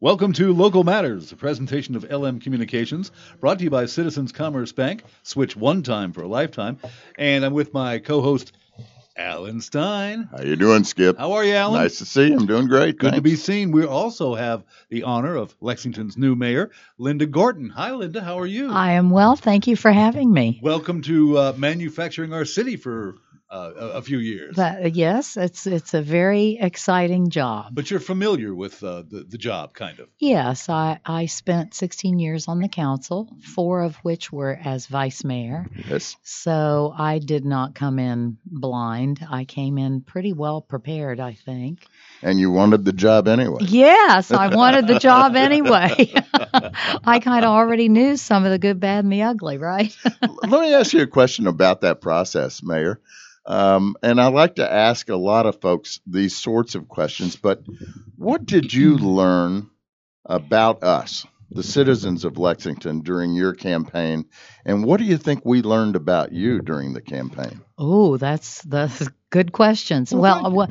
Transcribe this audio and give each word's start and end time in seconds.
Welcome 0.00 0.32
to 0.32 0.52
Local 0.52 0.82
Matters, 0.82 1.30
a 1.30 1.36
presentation 1.36 1.94
of 1.94 2.10
LM 2.10 2.40
Communications, 2.40 3.12
brought 3.38 3.58
to 3.58 3.64
you 3.64 3.70
by 3.70 3.86
Citizens 3.86 4.32
Commerce 4.32 4.72
Bank. 4.72 5.04
Switch 5.22 5.54
one 5.54 5.84
time 5.84 6.12
for 6.12 6.22
a 6.22 6.26
lifetime. 6.26 6.78
And 7.16 7.44
I'm 7.44 7.52
with 7.52 7.72
my 7.72 8.00
co-host, 8.00 8.52
Alan 9.16 9.60
Stein. 9.60 10.28
How 10.30 10.42
you 10.42 10.56
doing, 10.56 10.82
Skip? 10.82 11.18
How 11.18 11.34
are 11.34 11.44
you, 11.44 11.54
Alan? 11.54 11.80
Nice 11.80 11.98
to 11.98 12.04
see 12.04 12.28
you. 12.28 12.36
I'm 12.36 12.46
doing 12.46 12.66
great. 12.66 12.98
Good 12.98 13.14
to 13.14 13.20
be 13.20 13.36
seen. 13.36 13.70
We 13.70 13.84
also 13.84 14.34
have 14.34 14.64
the 14.88 15.04
honor 15.04 15.36
of 15.36 15.54
Lexington's 15.60 16.16
new 16.16 16.34
mayor, 16.34 16.70
Linda 16.98 17.26
Gorton. 17.26 17.68
Hi, 17.68 17.92
Linda. 17.92 18.22
How 18.22 18.40
are 18.40 18.46
you? 18.46 18.72
I 18.72 18.92
am 18.94 19.10
well. 19.10 19.36
Thank 19.36 19.68
you 19.68 19.76
for 19.76 19.92
having 19.92 20.32
me. 20.32 20.58
Welcome 20.62 21.02
to 21.02 21.38
uh, 21.38 21.54
manufacturing 21.56 22.32
our 22.32 22.44
city 22.44 22.76
for 22.76 23.16
uh, 23.52 23.72
a, 23.76 23.86
a 23.98 24.02
few 24.02 24.18
years. 24.18 24.56
That, 24.56 24.94
yes, 24.94 25.36
it's 25.36 25.66
it's 25.66 25.92
a 25.92 26.00
very 26.00 26.56
exciting 26.58 27.28
job. 27.28 27.74
but 27.74 27.90
you're 27.90 28.00
familiar 28.00 28.54
with 28.54 28.82
uh, 28.82 29.02
the, 29.06 29.24
the 29.28 29.38
job, 29.38 29.74
kind 29.74 30.00
of. 30.00 30.08
Yes, 30.18 30.68
I, 30.68 30.98
I 31.04 31.26
spent 31.26 31.74
16 31.74 32.18
years 32.18 32.48
on 32.48 32.60
the 32.60 32.68
council, 32.68 33.28
four 33.54 33.82
of 33.82 33.96
which 33.96 34.32
were 34.32 34.58
as 34.64 34.86
vice 34.86 35.22
mayor. 35.22 35.66
Yes. 35.88 36.16
So 36.22 36.94
I 36.96 37.18
did 37.18 37.44
not 37.44 37.74
come 37.74 37.98
in 37.98 38.38
blind. 38.46 39.24
I 39.30 39.44
came 39.44 39.76
in 39.76 40.00
pretty 40.00 40.32
well 40.32 40.62
prepared, 40.62 41.20
I 41.20 41.34
think. 41.34 41.86
And 42.22 42.40
you 42.40 42.50
wanted 42.50 42.84
the 42.84 42.92
job 42.92 43.28
anyway. 43.28 43.58
Yes, 43.60 44.30
I 44.30 44.54
wanted 44.54 44.86
the 44.86 44.98
job 44.98 45.36
anyway. 45.36 46.12
I 46.34 47.20
kind 47.22 47.44
of 47.44 47.50
already 47.50 47.88
knew 47.88 48.16
some 48.16 48.44
of 48.44 48.50
the 48.50 48.58
good, 48.58 48.80
bad, 48.80 49.04
and 49.04 49.12
the 49.12 49.22
ugly, 49.22 49.58
right? 49.58 49.96
Let 50.46 50.60
me 50.60 50.74
ask 50.74 50.92
you 50.92 51.02
a 51.02 51.06
question 51.06 51.46
about 51.46 51.82
that 51.82 52.00
process, 52.00 52.62
Mayor. 52.62 53.00
Um, 53.44 53.96
and 54.02 54.20
I 54.20 54.28
like 54.28 54.56
to 54.56 54.72
ask 54.72 55.08
a 55.08 55.16
lot 55.16 55.46
of 55.46 55.60
folks 55.60 56.00
these 56.06 56.36
sorts 56.36 56.74
of 56.74 56.88
questions, 56.88 57.36
but 57.36 57.62
what 58.16 58.46
did 58.46 58.72
you 58.72 58.96
learn 58.96 59.68
about 60.24 60.84
us, 60.84 61.26
the 61.50 61.64
citizens 61.64 62.24
of 62.24 62.38
Lexington, 62.38 63.00
during 63.00 63.34
your 63.34 63.52
campaign? 63.52 64.26
And 64.64 64.84
what 64.84 64.98
do 64.98 65.04
you 65.04 65.18
think 65.18 65.44
we 65.44 65.62
learned 65.62 65.96
about 65.96 66.30
you 66.32 66.60
during 66.60 66.92
the 66.92 67.00
campaign? 67.00 67.60
Oh, 67.76 68.16
that's 68.16 68.62
that's 68.62 69.08
good 69.30 69.50
questions. 69.50 70.14
Well, 70.14 70.52
wha- 70.52 70.68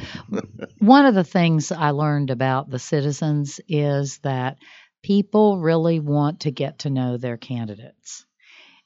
one 0.79 1.05
of 1.05 1.13
the 1.13 1.25
things 1.25 1.73
I 1.73 1.89
learned 1.89 2.29
about 2.29 2.69
the 2.69 2.79
citizens 2.79 3.59
is 3.67 4.19
that 4.19 4.57
people 5.01 5.57
really 5.57 5.99
want 5.99 6.41
to 6.41 6.51
get 6.51 6.79
to 6.79 6.89
know 6.89 7.17
their 7.17 7.37
candidates, 7.37 8.25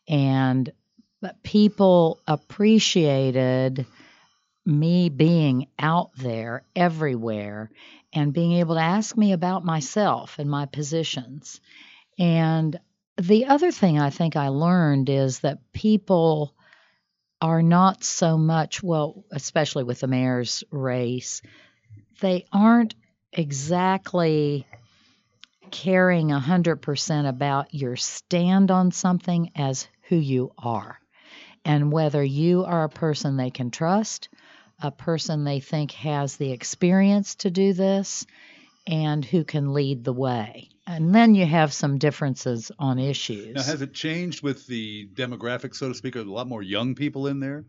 and 0.07 0.71
people 1.43 2.19
appreciated 2.27 3.85
me 4.65 5.09
being 5.09 5.67
out 5.77 6.11
there 6.17 6.63
everywhere 6.75 7.69
and 8.13 8.33
being 8.33 8.53
able 8.53 8.75
to 8.75 8.81
ask 8.81 9.15
me 9.15 9.31
about 9.31 9.65
myself 9.65 10.39
and 10.39 10.49
my 10.49 10.65
positions. 10.65 11.59
And 12.17 12.79
the 13.17 13.45
other 13.45 13.71
thing 13.71 13.99
I 13.99 14.09
think 14.09 14.35
I 14.35 14.47
learned 14.49 15.09
is 15.09 15.39
that 15.39 15.71
people 15.73 16.55
are 17.41 17.61
not 17.61 18.03
so 18.03 18.37
much, 18.37 18.81
well, 18.81 19.23
especially 19.31 19.83
with 19.83 19.99
the 19.99 20.07
mayor's 20.07 20.63
race, 20.71 21.41
they 22.21 22.45
aren't 22.51 22.95
exactly 23.31 24.65
caring 25.71 26.29
100% 26.29 27.29
about 27.29 27.73
your 27.73 27.95
stand 27.95 28.71
on 28.71 28.91
something 28.91 29.51
as 29.55 29.87
who 30.03 30.15
you 30.15 30.51
are 30.57 30.99
and 31.65 31.91
whether 31.91 32.23
you 32.23 32.63
are 32.63 32.83
a 32.83 32.89
person 32.89 33.37
they 33.37 33.49
can 33.49 33.71
trust, 33.71 34.29
a 34.81 34.91
person 34.91 35.43
they 35.43 35.59
think 35.59 35.91
has 35.91 36.37
the 36.37 36.51
experience 36.51 37.35
to 37.35 37.49
do 37.49 37.73
this, 37.73 38.25
and 38.87 39.25
who 39.25 39.43
can 39.43 39.73
lead 39.73 40.03
the 40.03 40.13
way. 40.13 40.69
And 40.85 41.15
then 41.15 41.33
you 41.33 41.45
have 41.47 41.73
some 41.73 41.97
differences 41.97 42.71
on 42.77 42.99
issues. 42.99 43.55
Now, 43.55 43.63
has 43.63 43.81
it 43.81 43.93
changed 43.93 44.43
with 44.43 44.67
the 44.67 45.07
demographic, 45.07 45.75
so 45.75 45.87
to 45.87 45.95
speak? 45.95 46.15
Are 46.15 46.19
a 46.19 46.23
lot 46.23 46.47
more 46.47 46.61
young 46.61 46.93
people 46.93 47.25
in 47.25 47.39
there? 47.39 47.65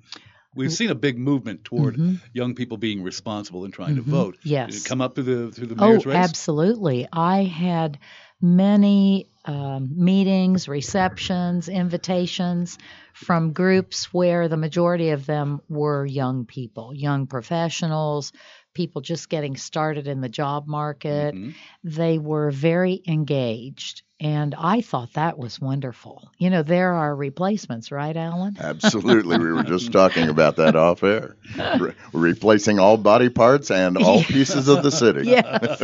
We've 0.57 0.73
seen 0.73 0.91
a 0.91 0.95
big 0.95 1.19
movement 1.19 1.65
toward 1.65 1.97
Mhm. 1.97 2.21
young 2.33 2.55
people 2.55 2.77
being 2.79 3.03
responsible 3.03 3.65
and 3.65 3.73
trying 3.73 3.97
to 3.97 4.03
Mhm. 4.03 4.07
vote. 4.07 4.39
Yes. 4.43 4.73
Did 4.73 4.81
it 4.81 4.85
come 4.89 5.01
up 5.01 5.15
through 5.15 5.25
the 5.25 5.53
through 5.53 5.67
the 5.69 5.77
Oh, 5.79 5.89
mayor's 5.91 6.07
race? 6.07 6.17
absolutely. 6.17 7.07
I 7.13 7.45
had 7.45 7.99
many 8.41 9.29
um, 9.45 9.91
meetings, 9.95 10.67
receptions, 10.67 11.69
invitations 11.69 12.79
from 13.15 13.53
groups 13.53 14.13
where 14.13 14.49
the 14.49 14.57
majority 14.57 15.11
of 15.11 15.25
them 15.25 15.61
were 15.69 16.05
young 16.05 16.47
people, 16.47 16.93
young 16.93 17.29
professionals, 17.29 18.33
people 18.75 19.01
just 19.03 19.29
getting 19.29 19.57
started 19.57 20.09
in 20.09 20.21
the 20.21 20.29
job 20.29 20.67
market. 20.67 21.35
Mhm. 21.37 21.55
They 21.85 22.19
were 22.19 22.51
very 22.51 23.01
engaged. 23.07 24.03
And 24.19 24.55
I 24.57 24.81
thought 24.81 25.13
that 25.13 25.39
was 25.39 25.61
wonderful. 25.61 26.31
You 26.39 26.49
know, 26.49 26.63
there 26.63 26.95
are 26.95 27.15
replacements, 27.15 27.93
right, 27.93 28.17
Alan? 28.17 28.57
Absolutely. 28.59 29.37
we 29.37 29.53
were 29.53 29.63
just 29.63 29.93
talking 29.93 30.31
about 30.31 30.57
that 30.57 30.75
off 30.75 31.03
air. 31.03 31.37
Re- 31.79 31.93
replacing 32.15 32.79
all 32.79 32.97
body 32.97 33.29
parts 33.29 33.71
and 33.71 33.99
all 34.03 34.23
pieces 34.23 34.69
of 34.69 34.83
the 34.83 34.91
city. 34.91 35.29
Yes. 35.29 35.83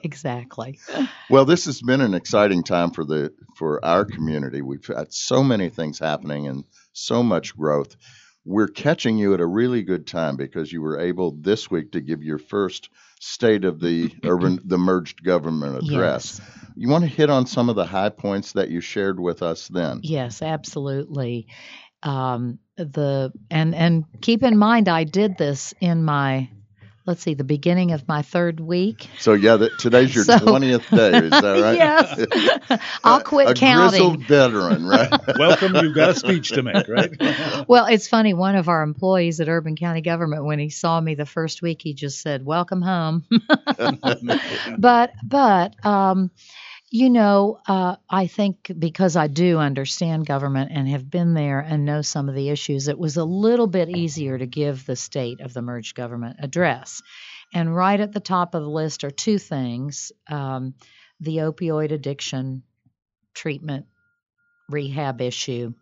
exactly. 0.04 0.78
Well, 1.30 1.46
this 1.46 1.64
has 1.64 1.80
been 1.80 2.02
an 2.02 2.12
exciting 2.12 2.62
time 2.62 2.90
for 2.90 3.04
the 3.04 3.32
for 3.56 3.82
our 3.82 4.04
community. 4.04 4.60
We've 4.60 4.86
had 4.86 5.12
so 5.12 5.42
many 5.42 5.70
things 5.70 5.98
happening 5.98 6.46
and 6.46 6.64
so 6.92 7.22
much 7.22 7.56
growth. 7.56 7.96
We're 8.44 8.68
catching 8.68 9.16
you 9.16 9.32
at 9.32 9.40
a 9.40 9.46
really 9.46 9.82
good 9.82 10.06
time 10.06 10.36
because 10.36 10.70
you 10.70 10.82
were 10.82 11.00
able 11.00 11.32
this 11.32 11.70
week 11.70 11.92
to 11.92 12.00
give 12.00 12.22
your 12.22 12.38
first 12.38 12.90
state 13.20 13.64
of 13.64 13.80
the 13.80 14.14
urban 14.24 14.60
the 14.64 14.78
merged 14.78 15.22
government 15.22 15.82
address. 15.82 16.40
Yes. 16.40 16.67
You 16.78 16.88
want 16.88 17.02
to 17.02 17.10
hit 17.10 17.28
on 17.28 17.44
some 17.46 17.68
of 17.68 17.74
the 17.74 17.84
high 17.84 18.10
points 18.10 18.52
that 18.52 18.70
you 18.70 18.80
shared 18.80 19.18
with 19.18 19.42
us 19.42 19.66
then? 19.66 19.98
Yes, 20.04 20.42
absolutely. 20.42 21.48
Um, 22.04 22.60
the 22.76 23.32
and 23.50 23.74
and 23.74 24.04
keep 24.20 24.44
in 24.44 24.56
mind, 24.56 24.88
I 24.88 25.02
did 25.02 25.36
this 25.36 25.74
in 25.80 26.04
my 26.04 26.48
let's 27.04 27.22
see, 27.22 27.34
the 27.34 27.42
beginning 27.42 27.90
of 27.92 28.06
my 28.06 28.22
third 28.22 28.60
week. 28.60 29.08
So 29.18 29.32
yeah, 29.32 29.56
that, 29.56 29.76
today's 29.80 30.14
your 30.14 30.22
So- 30.24 30.38
twentieth 30.38 30.88
day. 30.90 31.16
Is 31.16 31.30
that 31.30 31.60
right? 31.60 31.76
yes, 32.70 32.80
I'll 33.04 33.22
quit 33.24 33.48
a 33.48 33.54
counting. 33.54 33.88
grizzled 33.98 34.26
veteran, 34.26 34.86
right? 34.86 35.10
Welcome. 35.36 35.74
You've 35.76 35.96
got 35.96 36.10
a 36.10 36.14
speech 36.14 36.50
to 36.50 36.62
make, 36.62 36.86
right? 36.86 37.10
Well, 37.66 37.86
it's 37.86 38.06
funny. 38.06 38.34
One 38.34 38.54
of 38.54 38.68
our 38.68 38.82
employees 38.84 39.40
at 39.40 39.48
Urban 39.48 39.74
County 39.74 40.02
Government, 40.02 40.44
when 40.44 40.60
he 40.60 40.68
saw 40.68 41.00
me 41.00 41.16
the 41.16 41.26
first 41.26 41.60
week, 41.60 41.80
he 41.82 41.92
just 41.94 42.20
said, 42.20 42.44
"Welcome 42.44 42.82
home." 42.82 43.24
but 44.78 45.12
but 45.24 45.84
um, 45.84 46.30
you 46.90 47.10
know, 47.10 47.58
uh, 47.66 47.96
I 48.08 48.26
think 48.26 48.72
because 48.78 49.16
I 49.16 49.26
do 49.26 49.58
understand 49.58 50.26
government 50.26 50.70
and 50.72 50.88
have 50.88 51.10
been 51.10 51.34
there 51.34 51.60
and 51.60 51.84
know 51.84 52.02
some 52.02 52.28
of 52.28 52.34
the 52.34 52.48
issues, 52.48 52.88
it 52.88 52.98
was 52.98 53.16
a 53.16 53.24
little 53.24 53.66
bit 53.66 53.90
easier 53.90 54.38
to 54.38 54.46
give 54.46 54.86
the 54.86 54.96
state 54.96 55.40
of 55.40 55.52
the 55.52 55.62
merged 55.62 55.94
government 55.94 56.36
address. 56.40 57.02
And 57.52 57.74
right 57.74 58.00
at 58.00 58.12
the 58.12 58.20
top 58.20 58.54
of 58.54 58.62
the 58.62 58.70
list 58.70 59.04
are 59.04 59.10
two 59.10 59.38
things: 59.38 60.12
um, 60.28 60.74
the 61.20 61.38
opioid 61.38 61.92
addiction 61.92 62.62
treatment 63.34 63.86
rehab 64.68 65.20
issue 65.20 65.72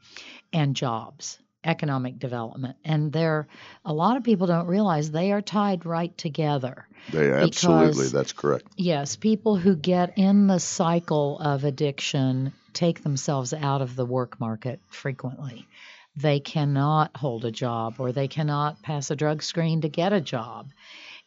and 0.52 0.76
jobs 0.76 1.38
economic 1.66 2.18
development 2.18 2.76
and 2.84 3.12
there 3.12 3.46
a 3.84 3.92
lot 3.92 4.16
of 4.16 4.22
people 4.24 4.46
don't 4.46 4.66
realize 4.68 5.10
they 5.10 5.32
are 5.32 5.42
tied 5.42 5.84
right 5.84 6.16
together 6.16 6.86
They 7.12 7.30
absolutely. 7.32 7.88
Because- 7.88 8.12
That's 8.12 8.32
correct. 8.32 8.66
yes 8.76 9.16
people 9.16 9.56
who 9.56 9.74
get 9.76 10.16
in 10.16 10.46
the 10.46 10.60
cycle 10.60 11.38
of 11.40 11.64
addiction 11.64 12.52
take 12.72 13.02
themselves 13.02 13.52
out 13.52 13.82
of 13.82 13.96
the 13.96 14.06
work 14.06 14.38
market 14.40 14.80
frequently 14.88 15.66
they 16.16 16.40
cannot 16.40 17.14
hold 17.16 17.44
a 17.44 17.50
job 17.50 17.96
or 17.98 18.12
they 18.12 18.28
cannot 18.28 18.80
pass 18.82 19.10
a 19.10 19.16
drug 19.16 19.42
screen 19.42 19.80
to 19.82 19.88
get 19.88 20.12
a 20.12 20.20
job 20.20 20.70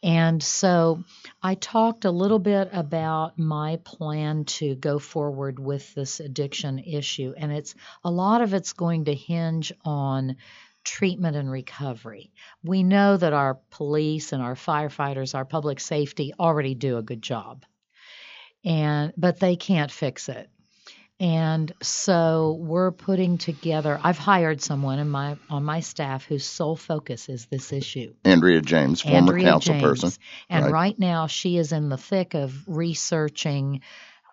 and 0.01 0.41
so 0.41 1.03
I 1.43 1.55
talked 1.55 2.05
a 2.05 2.11
little 2.11 2.39
bit 2.39 2.69
about 2.71 3.37
my 3.37 3.79
plan 3.83 4.45
to 4.45 4.75
go 4.75 4.99
forward 4.99 5.59
with 5.59 5.93
this 5.93 6.19
addiction 6.19 6.79
issue, 6.79 7.33
and 7.35 7.51
it's 7.51 7.75
a 8.03 8.11
lot 8.11 8.41
of 8.41 8.53
it's 8.53 8.73
going 8.73 9.05
to 9.05 9.13
hinge 9.13 9.73
on 9.83 10.37
treatment 10.85 11.35
and 11.35 11.51
recovery. 11.51 12.31
We 12.63 12.83
know 12.83 13.17
that 13.17 13.33
our 13.33 13.59
police 13.71 14.31
and 14.31 14.41
our 14.41 14.55
firefighters, 14.55 15.35
our 15.35 15.45
public 15.45 15.79
safety 15.79 16.33
already 16.39 16.75
do 16.75 16.97
a 16.97 17.03
good 17.03 17.21
job. 17.21 17.65
And 18.63 19.13
but 19.17 19.39
they 19.39 19.55
can't 19.55 19.91
fix 19.91 20.29
it. 20.29 20.49
And 21.19 21.73
so 21.81 22.57
we're 22.61 22.91
putting 22.91 23.37
together 23.37 23.99
I've 24.01 24.17
hired 24.17 24.61
someone 24.61 24.99
in 24.99 25.09
my 25.09 25.37
on 25.49 25.63
my 25.65 25.81
staff 25.81 26.25
whose 26.25 26.45
sole 26.45 26.77
focus 26.77 27.27
is 27.27 27.45
this 27.47 27.73
issue. 27.73 28.13
Andrea 28.23 28.61
James, 28.61 29.01
former 29.01 29.17
Andrea 29.17 29.43
council 29.43 29.73
James. 29.73 29.83
person. 29.83 30.11
And 30.49 30.65
Right. 30.65 30.71
right. 30.71 30.99
now, 30.99 31.27
she 31.27 31.57
is 31.57 31.71
in 31.73 31.89
the 31.89 31.97
thick 31.97 32.35
of 32.35 32.53
researching 32.67 33.81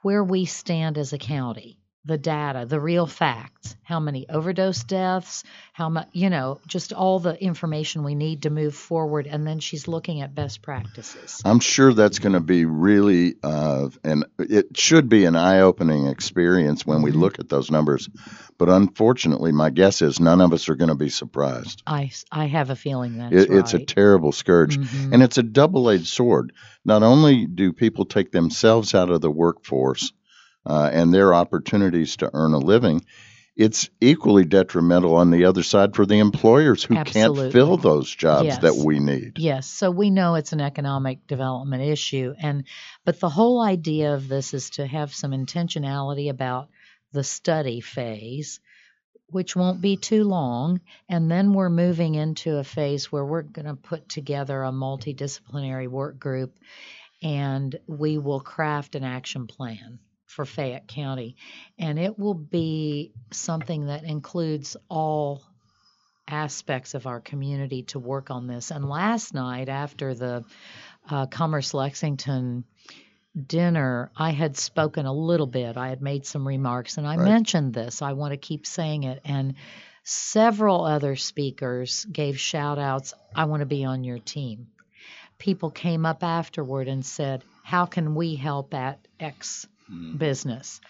where 0.02 0.22
we 0.22 0.44
stand 0.44 0.98
as 0.98 1.12
a 1.12 1.18
county 1.18 1.78
the 2.06 2.16
data, 2.16 2.64
the 2.66 2.80
real 2.80 3.06
facts, 3.06 3.76
how 3.82 3.98
many 3.98 4.28
overdose 4.28 4.84
deaths, 4.84 5.42
how 5.72 5.88
much, 5.88 6.06
you 6.12 6.30
know, 6.30 6.60
just 6.66 6.92
all 6.92 7.18
the 7.18 7.40
information 7.42 8.04
we 8.04 8.14
need 8.14 8.42
to 8.42 8.50
move 8.50 8.74
forward. 8.76 9.26
And 9.26 9.44
then 9.46 9.58
she's 9.58 9.88
looking 9.88 10.20
at 10.20 10.34
best 10.34 10.62
practices. 10.62 11.42
I'm 11.44 11.58
sure 11.58 11.92
that's 11.92 12.20
going 12.20 12.34
to 12.34 12.40
be 12.40 12.64
really, 12.64 13.34
uh, 13.42 13.88
and 14.04 14.24
it 14.38 14.76
should 14.76 15.08
be 15.08 15.24
an 15.24 15.34
eye 15.34 15.60
opening 15.60 16.06
experience 16.06 16.86
when 16.86 17.02
we 17.02 17.10
Mhm. 17.10 17.16
look 17.16 17.38
at 17.40 17.48
those 17.48 17.70
numbers. 17.72 18.08
But 18.56 18.68
unfortunately, 18.68 19.50
my 19.52 19.70
guess 19.70 20.00
is 20.00 20.20
none 20.20 20.40
of 20.40 20.52
us 20.52 20.68
are 20.68 20.76
going 20.76 20.88
to 20.88 20.94
be 20.94 21.10
surprised. 21.10 21.82
I, 21.86 22.12
I 22.30 22.46
have 22.46 22.70
a 22.70 22.76
feeling 22.76 23.18
that's 23.18 23.34
It, 23.34 23.50
it's 23.50 23.74
a 23.74 23.84
terrible 23.84 24.30
scourge. 24.32 24.78
Mhm. 24.78 25.12
And 25.12 25.22
it's 25.22 25.38
a 25.38 25.42
double 25.42 25.90
edged 25.90 26.06
sword. 26.06 26.52
Not 26.84 27.02
only 27.02 27.46
do 27.46 27.72
people 27.72 28.04
take 28.04 28.30
themselves 28.30 28.94
out 28.94 29.10
of 29.10 29.20
the 29.20 29.30
workforce 29.30 30.12
uh, 30.66 30.90
and 30.92 31.14
their 31.14 31.32
opportunities 31.34 32.16
to 32.16 32.30
earn 32.34 32.52
a 32.52 32.58
living, 32.58 33.04
it's 33.56 33.88
equally 34.02 34.44
detrimental 34.44 35.14
on 35.14 35.30
the 35.30 35.46
other 35.46 35.62
side 35.62 35.96
for 35.96 36.04
the 36.04 36.18
employers 36.18 36.84
who 36.84 36.94
can't 37.04 37.52
fill 37.52 37.78
those 37.78 38.14
jobs 38.14 38.44
Yes. 38.46 38.58
that 38.58 38.76
we 38.76 38.98
need. 38.98 39.38
Yes, 39.38 39.66
so 39.66 39.90
we 39.90 40.10
know 40.10 40.34
it's 40.34 40.52
an 40.52 40.60
economic 40.60 41.26
development 41.26 41.82
issue 41.82 42.34
and 42.38 42.64
but 43.04 43.18
the 43.18 43.30
whole 43.30 43.62
idea 43.62 44.14
of 44.14 44.28
this 44.28 44.52
is 44.52 44.70
to 44.70 44.86
have 44.86 45.14
some 45.14 45.30
intentionality 45.30 46.28
about 46.28 46.68
the 47.12 47.24
study 47.24 47.80
phase 47.80 48.60
which 49.28 49.56
won't 49.56 49.80
be 49.80 49.96
too 49.96 50.24
long 50.24 50.80
and 51.08 51.30
then 51.30 51.52
we're 51.54 51.70
moving 51.70 52.14
into 52.14 52.58
a 52.58 52.64
phase 52.64 53.10
where 53.10 53.24
we're 53.24 53.42
going 53.42 53.66
to 53.66 53.74
put 53.74 54.08
together 54.08 54.62
a 54.62 54.70
multidisciplinary 54.70 55.88
work 55.88 56.18
group 56.18 56.58
and 57.22 57.78
we 57.86 58.18
will 58.18 58.40
craft 58.40 58.94
an 58.94 59.02
action 59.02 59.46
plan 59.46 59.98
for 60.26 60.44
Fayette 60.44 60.88
County 60.88 61.36
and 61.78 61.98
it 61.98 62.18
will 62.18 62.34
be 62.34 63.12
something 63.32 63.86
that 63.86 64.04
includes 64.04 64.76
all 64.88 65.42
aspects 66.28 66.94
of 66.94 67.06
our 67.06 67.20
community 67.20 67.84
to 67.84 67.98
work 67.98 68.30
on 68.30 68.46
this. 68.46 68.70
And 68.70 68.88
last 68.88 69.32
night, 69.32 69.68
after 69.68 70.14
the 70.14 70.44
uh, 71.08 71.26
Commerce 71.26 71.72
Lexington 71.72 72.64
dinner, 73.46 74.10
I 74.16 74.30
had 74.30 74.56
spoken 74.56 75.06
a 75.06 75.12
little 75.12 75.46
bit. 75.46 75.76
I 75.76 75.88
had 75.88 76.02
made 76.02 76.26
some 76.26 76.46
remarks, 76.46 76.98
and 76.98 77.06
I 77.06 77.16
Right. 77.16 77.24
mentioned 77.24 77.74
this. 77.74 78.02
I 78.02 78.14
want 78.14 78.32
to 78.32 78.38
keep 78.38 78.66
saying 78.66 79.04
it. 79.04 79.20
And 79.24 79.54
several 80.02 80.84
other 80.84 81.16
speakers 81.16 82.04
gave 82.06 82.40
shout 82.40 82.78
outs. 82.78 83.14
I 83.34 83.44
want 83.44 83.60
to 83.60 83.66
be 83.66 83.84
on 83.84 84.04
your 84.04 84.18
team. 84.18 84.68
People 85.38 85.70
came 85.70 86.06
up 86.06 86.24
afterward 86.24 86.88
and 86.88 87.04
said, 87.04 87.44
How 87.62 87.84
can 87.86 88.14
we 88.14 88.34
help 88.36 88.72
at 88.74 89.06
X 89.20 89.66
Mm. 89.90 90.18
business? 90.18 90.80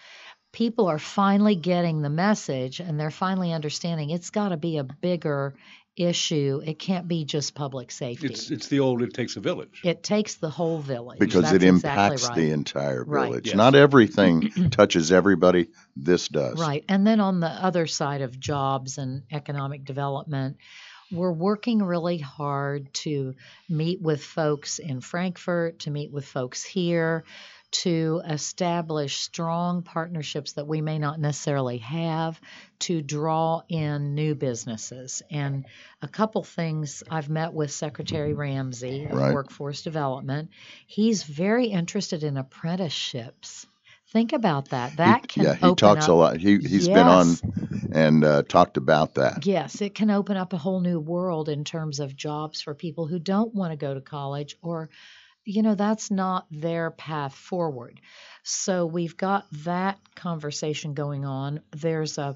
People 0.53 0.87
are 0.87 0.99
finally 0.99 1.55
getting 1.55 2.01
the 2.01 2.09
message 2.09 2.79
and 2.79 2.99
they're 2.99 3.11
finally 3.11 3.53
understanding 3.53 4.09
it's 4.09 4.29
got 4.31 4.49
to 4.49 4.57
be 4.57 4.77
a 4.77 4.83
bigger 4.83 5.55
issue. 5.95 6.61
It 6.63 6.79
can't 6.79 7.07
be 7.07 7.25
just 7.25 7.53
public 7.55 7.91
safety. 7.91 8.27
It's 8.27 8.49
it's 8.51 8.67
the 8.67 8.79
old 8.79 9.01
it 9.01 9.13
takes 9.13 9.35
a 9.35 9.39
village. 9.39 9.81
it 9.83 10.03
takes 10.03 10.35
the 10.35 10.49
whole 10.49 10.79
village. 10.79 11.19
Because 11.19 11.43
That's 11.43 11.55
it 11.55 11.63
exactly 11.63 11.89
impacts 11.89 12.27
right. 12.27 12.35
the 12.35 12.51
entire 12.51 13.03
Right. 13.03 13.29
village. 13.29 13.47
Yes. 13.47 13.55
Not 13.55 13.75
everything 13.75 14.49
touches 14.71 15.11
everybody. 15.11 15.69
This 15.95 16.27
does. 16.27 16.59
Right. 16.59 16.83
And 16.87 17.05
then 17.05 17.19
on 17.19 17.39
the 17.39 17.47
other 17.49 17.87
side 17.87 18.21
of 18.21 18.39
jobs 18.39 18.97
and 18.97 19.23
economic 19.31 19.85
development, 19.85 20.57
we're 21.11 21.31
working 21.31 21.81
really 21.81 22.17
hard 22.17 22.93
to 22.93 23.33
meet 23.69 24.01
with 24.01 24.23
folks 24.23 24.77
in 24.79 25.01
Frankfort, 25.01 25.79
to 25.79 25.91
meet 25.91 26.11
with 26.11 26.25
folks 26.25 26.63
here, 26.63 27.23
to 27.69 28.21
establish 28.27 29.17
strong 29.17 29.83
partnerships 29.83 30.53
that 30.53 30.67
we 30.67 30.81
may 30.81 30.99
not 30.99 31.19
necessarily 31.19 31.79
have 31.79 32.39
to 32.79 33.01
draw 33.01 33.61
in 33.67 34.15
new 34.15 34.35
businesses. 34.35 35.21
And 35.29 35.65
a 36.01 36.07
couple 36.07 36.43
things 36.43 37.03
I've 37.09 37.29
met 37.29 37.53
with 37.53 37.71
Secretary 37.71 38.33
Ramsey 38.33 39.05
of 39.05 39.17
Right. 39.17 39.33
Workforce 39.33 39.81
Development. 39.81 40.49
He's 40.85 41.23
very 41.23 41.67
interested 41.67 42.23
in 42.23 42.37
apprenticeships. 42.37 43.67
Think 44.11 44.31
about 44.31 44.69
that. 44.69 44.95
That 44.97 45.27
can 45.27 45.43
yeah, 45.43 45.53
he 45.53 45.75
talks 45.75 46.05
up 46.05 46.09
a 46.09 46.13
lot. 46.13 46.37
He 46.37 46.59
he's 46.59 46.87
been 46.87 46.99
on 46.99 47.35
and 47.91 48.23
uh, 48.23 48.43
talked 48.43 48.77
about 48.77 49.15
that. 49.15 49.45
Yes, 49.45 49.81
it 49.81 49.95
can 49.95 50.09
open 50.09 50.37
up 50.37 50.53
a 50.53 50.57
whole 50.57 50.79
new 50.79 50.99
world 50.99 51.49
in 51.49 51.65
terms 51.65 51.99
of 51.99 52.15
jobs 52.15 52.61
for 52.61 52.73
people 52.73 53.05
who 53.07 53.19
don't 53.19 53.53
want 53.53 53.73
to 53.73 53.77
go 53.77 53.93
to 53.93 53.99
college 53.99 54.55
or, 54.61 54.89
you 55.47 55.61
know, 55.61 55.75
that's 55.75 56.11
not 56.11 56.45
their 56.51 56.91
path 56.91 57.33
forward. 57.33 58.01
So 58.43 58.85
we've 58.85 59.15
got 59.15 59.45
that 59.63 59.97
conversation 60.13 60.93
going 60.93 61.23
on. 61.23 61.61
There's 61.71 62.17
a, 62.17 62.35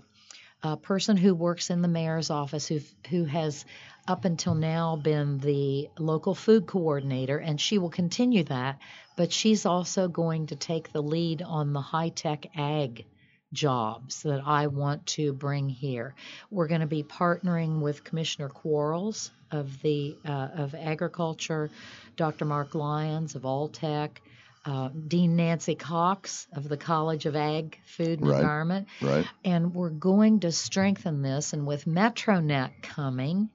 a 0.64 0.78
person 0.78 1.18
who 1.18 1.36
works 1.36 1.70
in 1.70 1.82
the 1.82 1.90
mayor's 1.90 2.30
office 2.30 2.68
who 2.68 2.80
who 3.10 3.26
has 3.26 3.66
up 4.08 4.24
until 4.24 4.56
now 4.56 4.96
been 4.96 5.40
the 5.40 5.90
local 6.00 6.34
food 6.34 6.68
coordinator, 6.68 7.38
and 7.38 7.60
she 7.60 7.78
will 7.78 7.90
continue 7.90 8.46
that. 8.46 8.80
But 9.18 9.34
she's 9.34 9.66
also 9.66 10.08
going 10.08 10.48
to 10.48 10.56
take 10.56 10.94
the 10.94 11.04
lead 11.04 11.42
on 11.42 11.74
the 11.74 11.82
high 11.82 12.10
tech 12.10 12.46
ag 12.56 13.06
jobs 13.52 14.24
that 14.24 14.42
I 14.46 14.68
want 14.68 15.06
to 15.18 15.34
bring 15.34 15.68
here. 15.68 16.16
We're 16.50 16.68
going 16.70 16.80
to 16.80 16.88
be 16.88 17.04
partnering 17.04 17.82
with 17.82 18.06
Commissioner 18.06 18.48
Quarles 18.48 19.32
of 19.52 19.82
the 19.82 20.18
uh, 20.26 20.48
of 20.56 20.76
Agriculture, 20.76 21.70
Dr. 22.16 22.46
Mark 22.46 22.74
Lyons 22.76 23.36
of 23.36 23.44
Alltech, 23.44 24.12
uh, 24.66 24.90
Dean 25.08 25.36
Nancy 25.36 25.76
Cox 25.76 26.48
of 26.54 26.70
the 26.70 26.78
College 26.78 27.26
of 27.26 27.36
Ag, 27.36 27.78
Food 27.86 28.20
and 28.20 28.30
Right. 28.30 28.40
Environment, 28.40 28.88
Right. 29.02 29.26
and 29.44 29.74
we're 29.74 29.90
going 29.90 30.40
to 30.42 30.52
strengthen 30.52 31.22
this. 31.22 31.54
And 31.54 31.66
with 31.68 31.86
MetroNet 31.86 32.82
coming, 32.82 33.50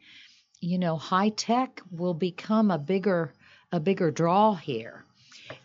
you 0.60 0.78
know, 0.78 0.96
high 0.96 1.30
tech 1.30 1.80
will 1.90 2.14
become 2.14 2.70
a 2.70 2.78
bigger 2.78 3.32
a 3.72 3.80
bigger 3.80 4.10
draw 4.10 4.54
here. 4.54 5.05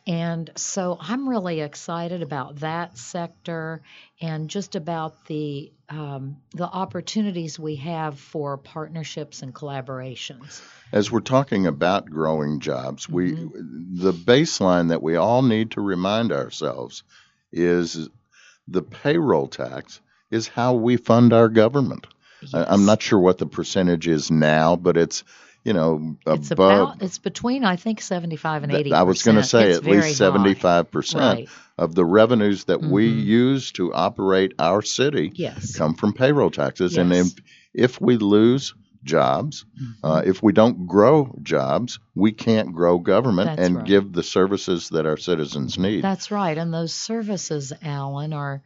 And 0.07 0.49
so 0.55 0.97
I'm 0.99 1.27
really 1.27 1.61
excited 1.61 2.21
about 2.21 2.57
that 2.57 2.97
sector 2.97 3.81
and 4.19 4.49
just 4.49 4.75
about 4.75 5.25
the 5.25 5.71
um, 5.89 6.37
the 6.53 6.65
opportunities 6.65 7.59
we 7.59 7.75
have 7.77 8.19
for 8.19 8.57
partnerships 8.57 9.41
and 9.41 9.53
collaborations. 9.53 10.61
As 10.91 11.11
we're 11.11 11.19
talking 11.19 11.67
about 11.67 12.09
growing 12.09 12.59
jobs, 12.59 13.09
we 13.09 13.33
Mm-hmm. 13.33 14.01
the 14.01 14.13
baseline 14.13 14.89
that 14.89 15.03
we 15.03 15.15
all 15.15 15.41
need 15.41 15.71
to 15.71 15.81
remind 15.81 16.31
ourselves 16.31 17.03
is 17.51 18.09
the 18.67 18.81
payroll 18.81 19.47
tax 19.47 19.99
is 20.29 20.47
how 20.47 20.73
we 20.73 20.97
fund 20.97 21.33
our 21.33 21.49
government. 21.49 22.07
I, 22.53 22.63
I'm 22.65 22.85
not 22.85 23.01
sure 23.01 23.19
what 23.19 23.37
the 23.37 23.45
percentage 23.45 24.07
is 24.07 24.31
now, 24.31 24.75
but 24.75 24.97
it's 24.97 25.23
you 25.63 25.73
know 25.73 26.15
It's 26.27 26.51
above. 26.51 26.89
about 26.89 27.01
it's 27.03 27.17
between 27.17 27.63
I 27.63 27.75
think 27.75 28.01
75 28.01 28.63
and 28.63 28.71
Th- 28.71 28.79
80. 28.81 28.93
I 28.93 29.03
was 29.03 29.21
going 29.23 29.37
to 29.37 29.43
say 29.43 29.69
it's 29.69 29.77
at 29.79 29.85
least 29.85 30.17
75 30.17 30.91
percent 30.91 31.21
Right. 31.39 31.49
of 31.77 31.95
the 31.95 32.05
revenues 32.05 32.65
that 32.65 32.81
we 32.81 33.09
Mhm. 33.11 33.25
use 33.25 33.71
to 33.73 33.93
operate 33.93 34.53
our 34.59 34.81
city 34.81 35.31
Yes. 35.35 35.75
come 35.75 35.93
from 35.95 36.13
payroll 36.13 36.51
taxes, 36.51 36.97
and 36.97 37.13
if 37.13 37.27
if 37.73 38.01
we 38.01 38.17
lose 38.17 38.73
jobs, 39.03 39.65
uh, 40.03 40.21
if 40.25 40.43
we 40.43 40.51
don't 40.53 40.85
grow 40.85 41.33
jobs, 41.41 41.97
we 42.13 42.31
can't 42.31 42.71
grow 42.73 42.99
government 42.99 43.47
That's 43.47 43.61
and 43.67 43.77
right. 43.77 43.85
give 43.85 44.13
the 44.13 44.21
services 44.23 44.89
that 44.89 45.07
our 45.07 45.17
citizens 45.17 45.79
need. 45.79 46.03
That's 46.03 46.29
right. 46.29 46.55
And 46.55 46.71
those 46.71 46.93
services, 46.93 47.73
Alan, 47.81 48.31
are 48.33 48.61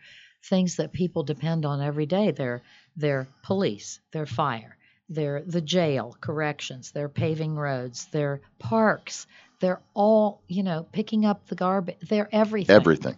things 0.50 0.76
that 0.76 0.92
people 0.92 1.24
depend 1.24 1.66
on 1.66 1.82
every 1.82 2.06
day. 2.06 2.32
They're 2.32 2.62
they're 2.98 3.28
police, 3.44 4.00
they're 4.12 4.26
fire, 4.26 4.75
they're 5.10 5.42
the 5.46 5.62
jail, 5.62 6.16
corrections, 6.20 6.92
they're 6.92 7.10
paving 7.10 7.56
roads, 7.56 8.08
they're 8.12 8.42
parks, 8.60 9.28
they're 9.60 9.82
all, 9.94 10.42
you 10.48 10.64
know, 10.64 10.86
picking 10.92 11.26
up 11.26 11.48
the 11.48 11.56
garbage, 11.56 11.98
they're 12.02 12.30
everything. 12.32 12.76
Everything. 12.76 13.16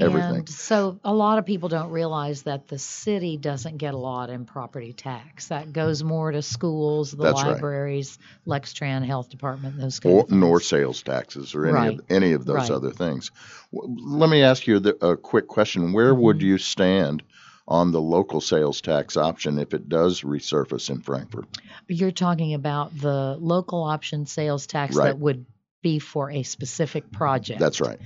everything. 0.00 0.36
And 0.36 0.48
so 0.48 1.00
a 1.04 1.12
lot 1.12 1.38
of 1.38 1.46
people 1.46 1.68
don't 1.68 1.90
realize 1.90 2.42
that 2.44 2.68
the 2.68 2.78
city 2.78 3.36
doesn't 3.36 3.78
get 3.78 3.94
a 3.94 3.98
lot 3.98 4.30
in 4.30 4.44
property 4.44 4.92
tax. 4.92 5.48
That 5.48 5.72
goes 5.72 6.02
more 6.04 6.30
to 6.32 6.40
schools, 6.42 7.10
the 7.10 7.24
That's 7.24 7.42
right. 7.42 7.52
libraries, 7.54 8.18
Lextran 8.46 9.04
Health 9.04 9.28
Department, 9.28 9.76
those 9.76 9.98
kind 10.00 10.14
Or, 10.14 10.22
of 10.22 10.28
things. 10.28 10.40
nor 10.40 10.60
sales 10.60 11.02
taxes 11.02 11.54
or 11.54 11.66
any 11.66 11.72
Right. 11.72 11.88
of 11.88 12.00
any 12.08 12.32
of 12.32 12.44
those 12.46 12.54
Right. 12.54 12.70
other 12.70 12.90
things. 12.92 13.30
Let 13.72 14.30
me 14.30 14.42
ask 14.42 14.66
you 14.66 14.78
the, 14.78 14.96
a 15.04 15.16
quick 15.16 15.48
question: 15.48 15.92
Where 15.92 16.14
would 16.14 16.36
Mm-hmm. 16.36 16.46
you 16.46 16.58
stand 16.58 17.22
on 17.68 17.92
the 17.92 18.00
local 18.00 18.40
sales 18.40 18.80
tax 18.80 19.16
option 19.16 19.58
if 19.58 19.74
it 19.74 19.88
does 19.88 20.22
resurface 20.22 20.88
in 20.88 21.02
Frankfort? 21.02 21.44
You're 21.86 22.10
talking 22.10 22.54
about 22.54 22.98
the 22.98 23.36
local 23.38 23.84
option 23.84 24.24
sales 24.26 24.66
tax 24.66 24.96
Right. 24.96 25.04
that 25.06 25.18
would 25.18 25.44
be 25.82 25.98
for 25.98 26.30
a 26.30 26.42
specific 26.42 27.12
project. 27.12 27.60
That's 27.60 27.80
right. 27.80 28.00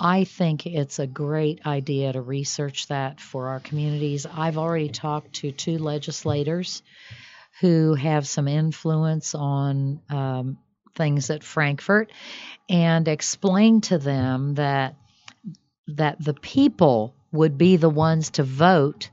I 0.00 0.24
think 0.24 0.66
it's 0.66 0.98
a 0.98 1.06
great 1.06 1.66
idea 1.66 2.12
to 2.12 2.22
research 2.22 2.86
that 2.86 3.20
for 3.20 3.48
our 3.48 3.60
communities. 3.60 4.24
I've 4.24 4.56
already 4.56 4.88
talked 4.88 5.34
to 5.34 5.52
two 5.52 5.78
legislators 5.78 6.82
who 7.60 7.94
have 7.94 8.26
some 8.26 8.48
influence 8.48 9.34
on 9.34 10.00
um, 10.08 10.58
things 10.94 11.28
at 11.28 11.44
Frankfort 11.44 12.10
and 12.68 13.06
explained 13.08 13.84
to 13.84 13.98
them 13.98 14.54
that 14.54 14.94
that 15.88 16.22
the 16.24 16.34
people 16.34 17.14
would 17.32 17.58
be 17.58 17.76
the 17.76 17.90
ones 17.90 18.30
to 18.30 18.42
vote 18.42 19.10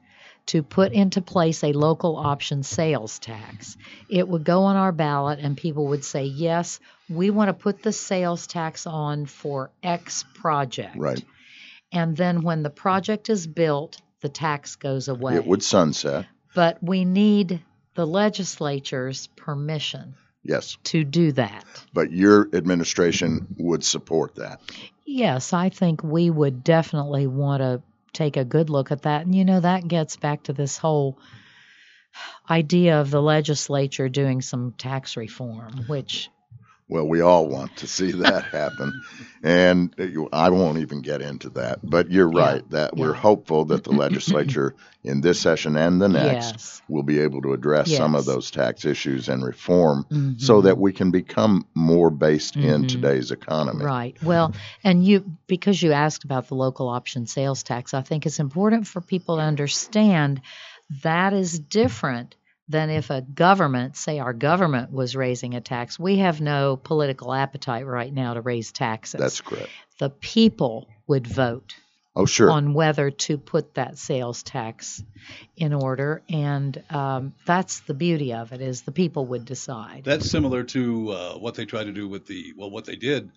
to 0.48 0.64
put 0.64 0.92
into 0.94 1.22
place 1.22 1.64
a 1.64 1.74
local 1.74 2.18
option 2.18 2.64
sales 2.64 3.20
tax. 3.20 3.78
It 4.10 4.28
would 4.28 4.44
go 4.44 4.64
on 4.64 4.76
our 4.76 4.92
ballot, 4.92 5.38
and 5.40 5.56
people 5.56 5.88
would 5.88 6.04
say, 6.04 6.24
Yes, 6.24 6.80
we 7.08 7.30
want 7.30 7.50
to 7.50 7.54
put 7.54 7.84
the 7.84 7.92
sales 7.92 8.48
tax 8.48 8.88
on 8.88 9.26
for 9.28 9.70
X 9.84 10.26
project. 10.34 10.96
Right. 10.98 11.24
And 11.92 12.18
then 12.18 12.42
when 12.42 12.64
the 12.64 12.70
project 12.70 13.30
is 13.30 13.46
built, 13.48 14.02
the 14.22 14.30
tax 14.30 14.76
goes 14.76 15.08
away. 15.08 15.36
It 15.36 15.46
would 15.46 15.64
sunset. 15.64 16.26
But 16.56 16.82
we 16.84 17.06
need 17.06 17.62
the 17.94 18.06
legislature's 18.06 19.28
permission 19.36 20.16
Yes. 20.44 20.78
to 20.86 21.04
do 21.04 21.32
that. 21.34 21.64
But 21.94 22.12
your 22.12 22.50
administration 22.54 23.48
would 23.58 23.84
support 23.84 24.36
that. 24.36 24.62
Yes, 25.06 25.54
I 25.54 25.70
think 25.70 26.04
we 26.04 26.30
would 26.30 26.64
definitely 26.64 27.28
want 27.28 27.62
to 27.62 27.82
take 28.14 28.38
a 28.38 28.46
good 28.46 28.70
look 28.70 28.92
at 28.92 29.04
that. 29.04 29.26
And 29.26 29.36
you 29.36 29.46
know, 29.46 29.60
that 29.60 29.88
gets 29.88 30.18
back 30.18 30.44
to 30.44 30.54
this 30.54 30.78
whole 30.78 31.20
idea 32.50 33.02
of 33.02 33.12
the 33.12 33.22
legislature 33.22 34.10
doing 34.10 34.42
some 34.42 34.74
tax 34.78 35.16
reform, 35.18 35.86
which 35.88 36.30
Well, 36.90 37.08
we 37.08 37.22
all 37.22 37.48
want 37.48 37.78
to 37.78 37.88
see 37.88 38.12
that 38.24 38.46
happen. 38.46 39.02
And 39.44 39.96
I 40.34 40.50
won't 40.50 40.80
even 40.80 41.02
get 41.02 41.22
into 41.22 41.50
that. 41.52 41.80
But 41.84 42.12
you're 42.12 42.30
Yeah. 42.32 42.44
right 42.52 42.70
that 42.72 42.98
we're 42.98 43.14
hopeful 43.14 43.66
that 43.66 43.84
the 43.86 43.94
legislature 43.94 44.76
in 45.04 45.22
this 45.22 45.40
session 45.40 45.78
and 45.78 46.02
the 46.02 46.10
next 46.10 46.56
Yes. 46.56 46.82
will 46.90 47.04
be 47.04 47.20
able 47.20 47.42
to 47.44 47.54
address 47.54 47.90
some 47.92 48.16
of 48.16 48.26
those 48.26 48.52
tax 48.52 48.84
issues 48.84 49.30
and 49.30 49.44
reform 49.46 50.06
Mhm. 50.12 50.42
so 50.42 50.62
that 50.62 50.78
we 50.78 50.92
can 50.92 51.12
become 51.12 51.66
more 51.76 52.10
based 52.10 52.56
in 52.58 52.84
Mhm. 52.84 52.88
today's 52.88 53.32
economy. 53.32 53.86
Right. 53.86 54.18
Well, 54.24 54.54
and 54.84 55.06
you 55.06 55.24
because 55.48 55.82
you 55.82 55.92
asked 55.94 56.24
about 56.26 56.48
the 56.48 56.56
local 56.56 56.90
option 56.90 57.28
sales 57.28 57.64
tax, 57.64 57.94
I 57.94 58.02
think 58.02 58.26
it's 58.26 58.40
important 58.40 58.88
for 58.88 59.00
people 59.00 59.38
to 59.38 59.44
understand 59.44 60.42
that 61.04 61.34
is 61.34 61.60
different 61.60 62.36
than 62.70 62.90
if 62.92 63.10
a 63.10 63.22
government, 63.22 63.98
say 63.98 64.20
our 64.20 64.32
government 64.34 64.92
was 64.94 65.16
raising 65.16 65.56
a 65.56 65.62
tax. 65.62 65.98
We 66.00 66.18
have 66.20 66.40
no 66.40 66.78
political 66.78 67.34
appetite 67.34 67.86
right 67.88 68.14
now 68.14 68.36
to 68.36 68.42
raise 68.42 68.72
taxes. 68.72 69.20
That's 69.20 69.42
correct. 69.42 69.70
the 69.98 70.10
people 70.10 70.88
would 71.08 71.26
vote 71.28 71.74
Oh, 72.16 72.26
sure. 72.26 72.52
on 72.52 72.74
whether 72.74 73.12
to 73.12 73.38
put 73.38 73.76
that 73.76 73.98
sales 73.98 74.44
tax 74.44 75.02
in 75.56 75.74
order 75.74 76.22
and 76.28 76.84
um, 76.90 77.34
that's 77.46 77.80
the 77.82 77.94
beauty 77.94 78.34
of 78.34 78.52
it 78.52 78.62
is 78.62 78.82
the 78.82 78.92
people 78.92 79.28
would 79.28 79.46
decide 79.46 80.02
That's 80.04 80.30
similar 80.30 80.64
to 80.64 81.10
uh, 81.12 81.34
what 81.36 81.56
they 81.56 81.66
tried 81.66 81.86
to 81.86 81.94
do 81.94 82.08
with 82.10 82.26
the 82.26 82.54
well, 82.58 82.72
what 82.72 82.86
they 82.86 82.96
did 82.98 83.32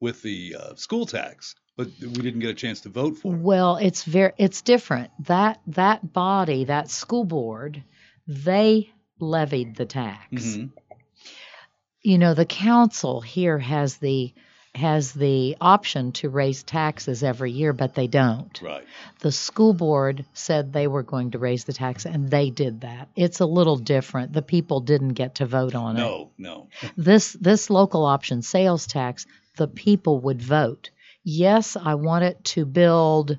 with 0.00 0.20
the 0.22 0.56
uh, 0.58 0.74
school 0.74 1.06
tax, 1.06 1.54
but 1.76 1.86
we 2.00 2.08
didn't 2.08 2.40
get 2.40 2.50
a 2.50 2.54
chance 2.54 2.80
to 2.82 2.90
vote 2.90 3.16
for. 3.16 3.32
it. 3.32 3.38
Well, 3.40 3.76
it's 3.76 4.02
very 4.04 4.32
it's 4.36 4.60
different. 4.60 5.10
That 5.20 5.60
that 5.68 6.12
body, 6.12 6.64
that 6.64 6.90
school 6.90 7.24
board, 7.24 7.82
they 8.26 8.90
levied 9.18 9.76
the 9.76 9.86
tax. 9.86 10.28
Mhm. 10.32 10.70
You 12.02 12.18
know, 12.18 12.34
the 12.34 12.44
council 12.46 13.20
here 13.20 13.58
has 13.58 13.96
the 13.96 14.32
has 14.74 15.12
the 15.12 15.56
option 15.58 16.12
to 16.12 16.28
raise 16.28 16.62
taxes 16.62 17.22
every 17.22 17.50
year, 17.50 17.72
but 17.72 17.94
they 17.94 18.06
don't. 18.06 18.60
Right. 18.60 18.84
The 19.20 19.32
school 19.32 19.72
board 19.72 20.26
said 20.34 20.70
they 20.70 20.86
were 20.86 21.02
going 21.02 21.30
to 21.30 21.38
raise 21.38 21.64
the 21.64 21.72
tax 21.72 22.04
and 22.04 22.30
they 22.30 22.50
did 22.50 22.82
that. 22.82 23.08
It's 23.16 23.40
a 23.40 23.46
little 23.46 23.78
different. 23.78 24.34
The 24.34 24.42
people 24.42 24.80
didn't 24.80 25.14
get 25.14 25.36
to 25.36 25.46
vote 25.46 25.74
on 25.74 25.96
it. 25.96 26.00
No, 26.00 26.30
no. 26.36 26.68
this 26.96 27.32
this 27.32 27.70
local 27.70 28.04
option 28.04 28.42
sales 28.42 28.86
tax, 28.86 29.24
the 29.56 29.66
people 29.66 30.20
would 30.20 30.42
vote. 30.42 30.90
Yes, 31.24 31.76
I 31.76 31.94
want 31.94 32.24
it 32.24 32.44
to 32.44 32.66
build 32.66 33.38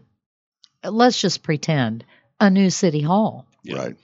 let's 0.83 1.21
just 1.21 1.43
pretend 1.43 2.03
a 2.39 2.49
new 2.49 2.69
city 2.69 3.01
hall. 3.01 3.45
Yeah. 3.63 3.77
Right. 3.77 3.95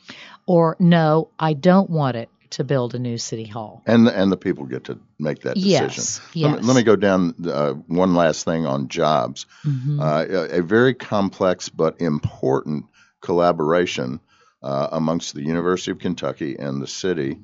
Or 0.46 0.76
no, 0.80 1.30
I 1.40 1.54
don't 1.54 1.90
want 1.90 2.18
it 2.18 2.30
to 2.52 2.64
build 2.64 2.94
a 2.94 3.00
new 3.00 3.18
city 3.18 3.46
hall. 3.46 3.82
And 3.88 4.06
the, 4.06 4.16
and 4.16 4.32
the 4.32 4.38
people 4.38 4.66
get 4.66 4.84
to 4.86 5.00
make 5.20 5.42
that 5.42 5.56
decision. 5.56 6.04
Yes. 6.04 6.22
Let, 6.36 6.36
Yes. 6.36 6.62
me, 6.62 6.68
let 6.68 6.76
me 6.76 6.84
go 6.84 6.96
down 6.96 7.34
uh, 7.48 7.74
one 7.88 8.14
last 8.14 8.46
thing 8.46 8.66
on 8.68 8.90
jobs. 8.90 9.46
Mhm. 9.66 10.00
Uh, 10.00 10.54
a, 10.56 10.60
a 10.60 10.62
very 10.62 10.94
complex 10.94 11.70
but 11.70 12.00
important 12.00 12.86
collaboration 13.22 14.20
uh, 14.62 14.90
amongst 14.92 15.34
the 15.34 15.42
University 15.42 15.92
of 15.92 16.00
Kentucky 16.00 16.56
and 16.58 16.82
the 16.82 16.88
city 16.88 17.40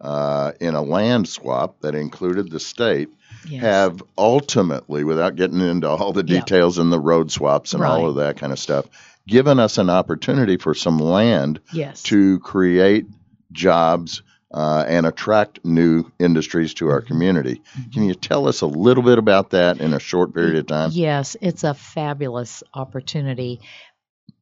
uh, 0.00 0.52
in 0.60 0.74
a 0.74 0.82
land 0.82 1.28
swap 1.28 1.80
that 1.80 1.94
included 1.94 2.50
the 2.50 2.60
state 2.60 3.08
Yes. 3.48 3.62
have 3.62 4.02
ultimately, 4.16 5.02
without 5.02 5.34
getting 5.34 5.60
into 5.60 5.88
all 5.88 6.12
the 6.12 6.24
Yeah. 6.24 6.40
details 6.40 6.78
and 6.78 6.92
the 6.92 7.00
road 7.00 7.32
swaps 7.32 7.74
and 7.74 7.82
all 7.82 8.08
of 8.08 8.14
that 8.16 8.36
kind 8.36 8.52
of 8.52 8.58
stuff, 8.58 8.86
given 9.26 9.58
us 9.58 9.78
an 9.78 9.90
opportunity 9.90 10.56
for 10.56 10.74
some 10.74 10.98
land 10.98 11.60
yes. 11.72 12.02
to 12.04 12.38
create 12.40 13.06
jobs 13.52 14.22
uh, 14.52 14.84
and 14.86 15.06
attract 15.06 15.64
new 15.64 16.10
industries 16.18 16.74
to 16.74 16.88
our 16.88 17.00
Mm-hmm. 17.00 17.06
community. 17.08 17.62
Can 17.92 18.04
you 18.04 18.14
tell 18.14 18.48
us 18.48 18.60
a 18.60 18.66
little 18.66 19.02
bit 19.02 19.18
about 19.18 19.50
that 19.50 19.80
in 19.80 19.94
a 19.94 19.98
short 20.00 20.34
period 20.34 20.56
of 20.56 20.66
time? 20.66 20.90
Yes, 20.92 21.36
it's 21.40 21.64
a 21.64 21.74
fabulous 21.74 22.62
opportunity. 22.74 23.60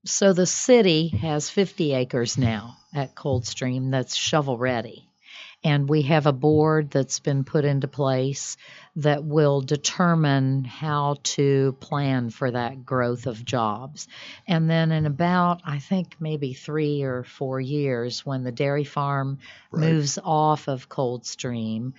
So 0.04 0.32
the 0.32 0.46
city 0.46 1.08
has 1.08 1.50
50 1.50 1.94
acres 1.94 2.38
now 2.38 2.76
at 2.94 3.14
Coldstream 3.14 3.90
that's 3.90 4.16
shovel 4.16 4.56
ready. 4.58 5.09
And 5.62 5.88
we 5.88 6.02
have 6.02 6.26
a 6.26 6.32
board 6.32 6.90
that's 6.90 7.20
been 7.20 7.44
put 7.44 7.64
into 7.66 7.86
place 7.88 8.56
that 8.96 9.24
will 9.24 9.60
determine 9.60 10.64
how 10.64 11.16
to 11.22 11.72
plan 11.80 12.30
for 12.30 12.50
that 12.50 12.84
growth 12.86 13.26
of 13.26 13.44
jobs. 13.44 14.08
And 14.46 14.70
then 14.70 14.90
in 14.90 15.04
about, 15.06 15.60
I 15.64 15.78
think, 15.78 16.16
maybe 16.18 16.54
three 16.54 17.02
or 17.02 17.24
four 17.24 17.60
years, 17.60 18.24
when 18.24 18.42
the 18.42 18.52
dairy 18.52 18.84
farm 18.84 19.38
Right. 19.70 19.92
moves 19.92 20.18
off 20.22 20.68
of 20.68 20.88
Coldstream, 20.88 21.94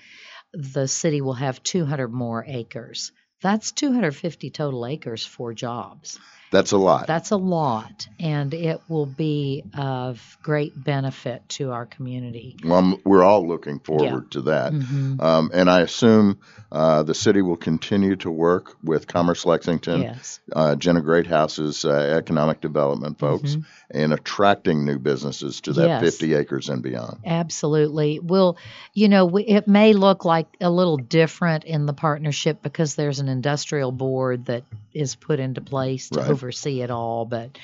the 0.53 0.87
city 0.87 1.21
will 1.21 1.33
have 1.33 1.63
200 1.63 2.09
more 2.09 2.43
acres. 2.47 3.11
That's 3.41 3.71
250 3.71 4.49
total 4.51 4.85
acres 4.85 5.25
for 5.25 5.53
jobs. 5.53 6.19
That's 6.51 6.73
a 6.73 6.77
lot. 6.77 7.07
That's 7.07 7.31
a 7.31 7.37
lot, 7.37 8.09
and 8.19 8.53
it 8.53 8.81
will 8.89 9.05
be 9.05 9.63
of 9.73 10.37
great 10.43 10.73
benefit 10.75 11.47
to 11.47 11.71
our 11.71 11.85
community. 11.85 12.57
Well, 12.61 12.73
I'm- 12.75 12.97
we're 13.05 13.23
all 13.23 13.47
looking 13.47 13.79
forward 13.79 14.31
to 14.31 14.41
that. 14.41 14.73
Mhm. 14.73 15.21
Um, 15.21 15.49
and 15.53 15.69
I 15.69 15.79
assume 15.79 16.39
uh, 16.73 17.03
the 17.03 17.13
city 17.13 17.41
will 17.41 17.57
continue 17.57 18.15
to 18.17 18.29
work 18.31 18.75
with 18.83 19.05
Commerce 19.07 19.45
Lexington, 19.45 20.01
Yes. 20.03 20.39
uh, 20.53 20.75
Gina 20.75 21.01
Greathouse's 21.01 21.83
uh, 21.83 21.89
economic 22.17 22.59
development 22.61 23.17
folks, 23.19 23.55
Mhm. 23.57 23.63
in 23.93 24.11
attracting 24.13 24.85
new 24.85 24.97
businesses 24.99 25.59
to 25.61 25.73
that 25.73 25.87
Yes. 25.87 26.01
50 26.01 26.33
acres 26.33 26.69
and 26.69 26.81
beyond. 26.81 27.17
Absolutely. 27.25 28.19
Well, 28.19 28.55
you 28.93 29.09
know, 29.09 29.25
we, 29.25 29.43
it 29.43 29.67
may 29.67 29.91
look 29.93 30.23
like 30.25 30.47
a 30.61 30.69
little 30.69 30.95
different 30.97 31.63
in 31.65 31.85
the 31.85 31.93
partnership 31.93 32.61
because 32.61 32.95
there's 32.95 33.19
an 33.19 33.27
industrial 33.31 33.91
board 33.91 34.45
that 34.45 34.63
is 34.93 35.15
put 35.15 35.39
into 35.39 35.61
place 35.61 36.09
to 36.09 36.19
Right. 36.19 36.29
oversee 36.29 36.81
it 36.81 36.91
all, 36.91 37.25
but 37.25 37.57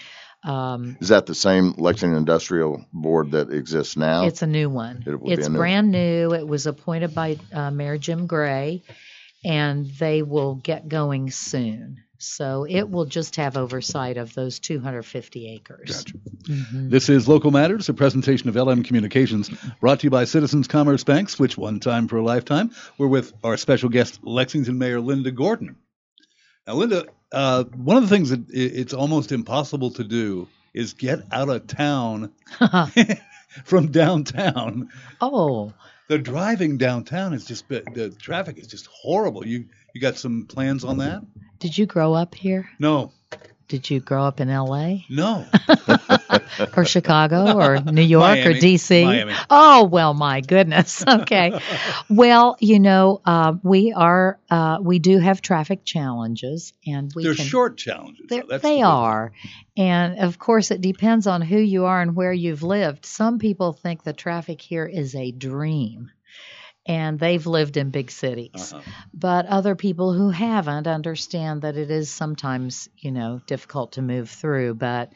um, 0.43 0.97
Is 1.01 1.09
that 1.09 1.25
the 1.25 1.35
same 1.35 1.73
Lexington 1.77 2.17
Industrial 2.17 2.85
Board 2.93 3.31
that 3.31 3.51
exists 3.51 3.97
now? 3.97 4.25
It's 4.25 4.41
a 4.43 4.47
new 4.47 4.69
one. 4.69 5.03
It 5.05 5.19
It's 5.39 5.49
new- 5.49 5.57
brand 5.57 5.91
new. 5.91 6.33
It 6.33 6.47
was 6.47 6.67
appointed 6.67 7.13
by 7.13 7.37
uh, 7.51 7.71
Mayor 7.71 7.97
Jim 7.97 8.27
Gray, 8.27 8.83
and 9.43 9.85
they 9.99 10.21
will 10.21 10.55
get 10.55 10.87
going 10.87 11.31
soon. 11.31 12.03
So 12.19 12.65
it 12.67 12.89
will 12.89 13.05
just 13.05 13.35
have 13.35 13.57
oversight 13.57 14.17
of 14.17 14.33
those 14.33 14.59
250 14.59 15.53
acres. 15.53 16.03
Gotcha. 16.03 16.17
Mhm. 16.43 16.89
This 16.89 17.09
is 17.09 17.27
Local 17.27 17.51
Matters, 17.51 17.89
a 17.89 17.93
presentation 17.93 18.49
of 18.49 18.55
LM 18.55 18.83
Communications, 18.83 19.49
brought 19.79 19.99
to 19.99 20.05
you 20.05 20.09
by 20.09 20.23
Citizens 20.25 20.67
Commerce 20.67 21.03
Bank. 21.03 21.29
Switch 21.29 21.57
one 21.57 21.79
time 21.79 22.07
for 22.07 22.17
a 22.17 22.23
lifetime. 22.23 22.71
We're 22.97 23.07
with 23.07 23.33
our 23.43 23.57
special 23.57 23.89
guest, 23.89 24.19
Lexington 24.23 24.77
Mayor 24.77 24.99
Linda 24.99 25.31
Gorton. 25.31 25.75
Now, 26.65 26.73
Linda, 26.75 27.05
uh, 27.31 27.63
one 27.65 27.97
of 27.97 28.03
the 28.03 28.09
things 28.09 28.29
that 28.31 28.45
it's 28.49 28.93
almost 28.93 29.31
impossible 29.31 29.91
to 29.91 30.03
do 30.03 30.47
is 30.73 30.93
get 30.93 31.19
out 31.31 31.49
of 31.49 31.67
town 31.67 32.31
from 33.65 33.91
downtown. 33.91 34.89
oh, 35.21 35.73
The 36.07 36.17
driving 36.17 36.77
downtown 36.77 37.33
is 37.33 37.45
just 37.45 37.67
the 37.69 38.15
traffic 38.19 38.57
is 38.57 38.67
just 38.67 38.87
horrible. 38.87 39.45
You 39.45 39.65
you 39.97 40.01
got 40.01 40.17
some 40.17 40.45
plans 40.45 40.83
on 40.83 40.99
that? 40.99 41.23
did 41.59 41.75
you 41.75 41.87
grow 41.87 42.13
up 42.13 42.35
here? 42.35 42.69
No, 42.77 43.11
Did 43.67 43.89
you 43.89 43.99
grow 43.99 44.23
up 44.25 44.39
in 44.39 44.49
L.A. 44.49 45.05
no. 45.09 45.45
or 46.77 46.85
Chicago 46.85 47.57
or 47.57 47.79
New 47.81 48.03
York 48.03 48.45
or 48.45 48.53
D.C.? 48.53 49.03
Miami. 49.03 49.33
Oh 49.49 49.85
well, 49.85 50.13
my 50.13 50.41
goodness. 50.41 51.03
Okay. 51.07 51.59
well, 52.09 52.57
you 52.59 52.79
know, 52.79 53.21
uh, 53.25 53.53
we 53.63 53.91
are 53.91 54.39
uh, 54.51 54.77
we 54.81 54.99
do 54.99 55.17
have 55.17 55.41
traffic 55.41 55.83
challenges, 55.83 56.73
and 56.85 57.11
we 57.15 57.23
They're 57.23 57.33
can, 57.33 57.45
short 57.45 57.77
challenges. 57.77 58.27
They're- 58.29 58.45
they 58.59 58.77
the- 58.81 58.83
are. 58.83 59.31
And 59.75 60.19
of 60.19 60.37
course, 60.39 60.69
it 60.71 60.81
depends 60.81 61.25
on 61.27 61.41
who 61.41 61.57
you 61.57 61.85
are 61.85 62.01
and 62.01 62.15
where 62.15 62.33
you've 62.33 62.63
lived. 62.63 63.05
Some 63.05 63.39
people 63.39 63.73
think 63.73 64.03
the 64.03 64.13
traffic 64.13 64.61
here 64.61 64.85
is 64.85 65.15
a 65.15 65.31
dream. 65.31 66.11
And 66.87 67.19
they've 67.19 67.45
lived 67.45 67.77
in 67.77 67.89
big 67.91 68.09
cities. 68.09 68.73
Uh-huh. 68.73 68.81
But 69.13 69.45
other 69.45 69.75
people 69.75 70.13
who 70.13 70.29
haven't 70.29 70.87
understand 70.87 71.63
that 71.63 71.75
it 71.75 71.91
is 71.91 72.09
sometimes, 72.09 72.89
you 72.97 73.11
know, 73.11 73.41
difficult 73.45 73.93
to 73.93 74.01
move 74.01 74.29
through. 74.29 74.75
But 74.75 75.11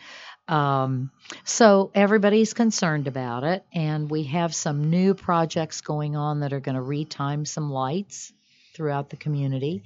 um, 0.48 1.12
so 1.46 1.92
everybody's 1.96 2.54
concerned 2.54 3.08
about 3.08 3.46
it, 3.46 3.66
and 3.74 4.10
we 4.10 4.24
have 4.24 4.54
some 4.54 4.90
new 4.90 5.13
projects 5.13 5.80
going 5.82 6.16
on 6.18 6.42
that 6.42 6.51
are 6.51 6.60
going 6.60 6.75
to 6.75 6.82
retime 6.82 7.48
some 7.48 7.72
lights 7.72 8.34
throughout 8.74 9.10
the 9.10 9.18
community. 9.18 9.84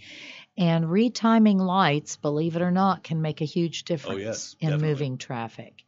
And 0.57 0.85
retiming 0.85 1.59
lights, 1.59 2.15
believe 2.15 2.55
it 2.55 2.61
or 2.61 2.71
not, 2.71 3.03
can 3.03 3.21
make 3.21 3.41
a 3.41 3.45
huge 3.45 3.83
oh, 3.83 3.87
difference 3.87 4.21
yes, 4.21 4.55
in 4.59 4.69
definitely. 4.69 4.87
moving 4.87 5.17
traffic. 5.17 5.83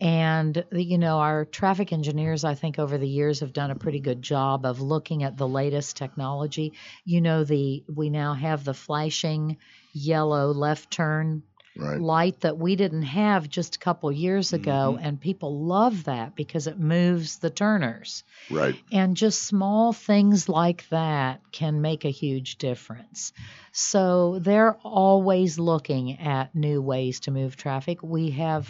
And 0.00 0.64
you 0.72 0.98
know, 0.98 1.18
our 1.18 1.44
traffic 1.44 1.92
engineers, 1.92 2.44
I 2.44 2.54
think, 2.54 2.78
over 2.78 2.96
the 2.98 3.08
years 3.08 3.40
have 3.40 3.52
done 3.52 3.70
a 3.70 3.76
pretty 3.76 4.00
good 4.00 4.22
job 4.22 4.64
of 4.64 4.80
looking 4.80 5.22
at 5.22 5.36
the 5.36 5.48
latest 5.48 5.96
technology. 5.96 6.72
You 7.04 7.20
know, 7.20 7.44
the 7.44 7.84
we 7.94 8.10
now 8.10 8.34
have 8.34 8.64
the 8.64 8.74
flashing 8.74 9.58
yellow 9.92 10.52
left 10.52 10.90
turn 10.90 11.42
Right. 11.78 12.00
light 12.00 12.40
that 12.40 12.58
we 12.58 12.76
didn't 12.76 13.02
have 13.02 13.48
just 13.48 13.76
a 13.76 13.78
couple 13.78 14.10
years 14.12 14.52
ago, 14.52 14.94
Mm-hmm. 14.96 15.04
and 15.04 15.20
people 15.20 15.64
love 15.64 16.04
that 16.04 16.34
because 16.34 16.66
it 16.66 16.78
moves 16.78 17.38
the 17.38 17.50
turners. 17.50 18.24
Right. 18.50 18.74
And 18.92 19.16
just 19.16 19.42
small 19.42 19.92
things 19.92 20.48
like 20.48 20.88
that 20.90 21.40
can 21.52 21.80
make 21.80 22.04
a 22.04 22.10
huge 22.10 22.56
difference. 22.58 23.32
So 23.72 24.38
they're 24.40 24.76
always 24.82 25.58
looking 25.58 26.18
at 26.20 26.54
new 26.54 26.80
ways 26.80 27.20
to 27.20 27.30
move 27.30 27.56
traffic. 27.56 28.02
We 28.02 28.30
have 28.30 28.68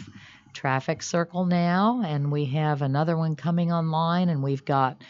traffic 0.53 1.03
circle 1.03 1.45
now, 1.45 2.01
and 2.03 2.31
we 2.31 2.45
have 2.45 2.81
another 2.81 3.15
one 3.15 3.35
coming 3.35 3.71
online, 3.71 4.29
and 4.29 4.41
we've 4.43 4.65
got 4.65 5.01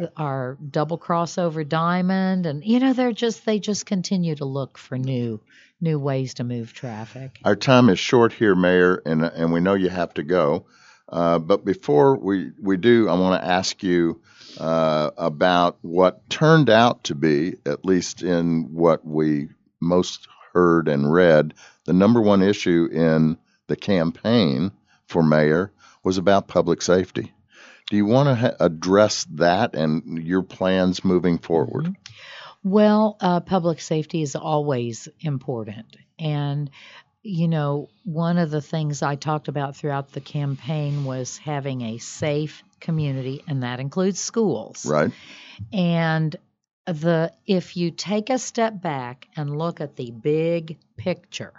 uh, 0.00 0.06
our 0.16 0.58
double 0.70 0.98
crossover 0.98 1.66
diamond 1.66 2.44
and 2.44 2.62
you 2.64 2.80
know 2.80 2.92
they're 2.92 3.12
just 3.12 3.46
they 3.46 3.58
just 3.58 3.86
continue 3.86 4.34
to 4.34 4.44
look 4.44 4.76
for 4.76 4.98
new 4.98 5.40
new 5.80 5.98
ways 5.98 6.34
to 6.34 6.44
move 6.44 6.72
traffic 6.72 7.38
Our 7.44 7.56
time 7.56 7.88
is 7.88 7.98
short 7.98 8.32
here, 8.32 8.54
Mayor, 8.54 9.02
and 9.04 9.22
and 9.22 9.52
we 9.52 9.60
know 9.60 9.74
you 9.74 9.88
have 9.88 10.14
to 10.14 10.22
go. 10.22 10.66
Uh, 11.08 11.38
but 11.38 11.64
before 11.64 12.16
we, 12.16 12.50
we 12.60 12.76
do, 12.76 13.08
I 13.08 13.14
want 13.14 13.40
to 13.40 13.48
ask 13.48 13.82
you 13.82 14.20
uh, 14.58 15.10
about 15.16 15.78
what 15.82 16.28
turned 16.28 16.68
out 16.68 17.04
to 17.04 17.14
be, 17.14 17.54
at 17.64 17.84
least 17.84 18.22
in 18.22 18.74
what 18.74 19.06
we 19.06 19.48
most 19.80 20.26
heard 20.52 20.88
and 20.88 21.12
read, 21.12 21.54
the 21.84 21.92
number 21.92 22.20
one 22.20 22.42
issue 22.42 22.88
in 22.90 23.38
the 23.68 23.76
campaign 23.76 24.72
for 25.06 25.22
mayor 25.22 25.72
was 26.02 26.18
about 26.18 26.48
public 26.48 26.82
safety. 26.82 27.32
Do 27.88 27.96
you 27.96 28.06
want 28.06 28.28
to 28.28 28.34
ha- 28.34 28.56
address 28.58 29.26
that 29.34 29.76
and 29.76 30.26
your 30.26 30.42
plans 30.42 31.04
moving 31.04 31.38
forward? 31.38 31.94
Well, 32.66 33.16
uh, 33.20 33.38
public 33.38 33.80
safety 33.80 34.22
is 34.22 34.34
always 34.34 35.08
important. 35.20 35.96
And, 36.18 36.68
you 37.22 37.46
know, 37.46 37.90
one 38.02 38.38
of 38.38 38.50
the 38.50 38.60
things 38.60 39.02
I 39.02 39.14
talked 39.14 39.46
about 39.46 39.76
throughout 39.76 40.10
the 40.10 40.20
campaign 40.20 41.04
was 41.04 41.38
having 41.38 41.82
a 41.82 41.98
safe 41.98 42.64
community, 42.80 43.44
and 43.46 43.62
that 43.62 43.78
includes 43.78 44.18
schools. 44.18 44.84
Right. 44.84 45.12
And 45.72 46.34
the 46.86 47.32
if 47.46 47.76
you 47.76 47.92
take 47.92 48.30
a 48.30 48.38
step 48.38 48.82
back 48.82 49.28
and 49.36 49.56
look 49.56 49.80
at 49.80 49.94
the 49.94 50.10
big 50.10 50.76
picture, 50.96 51.52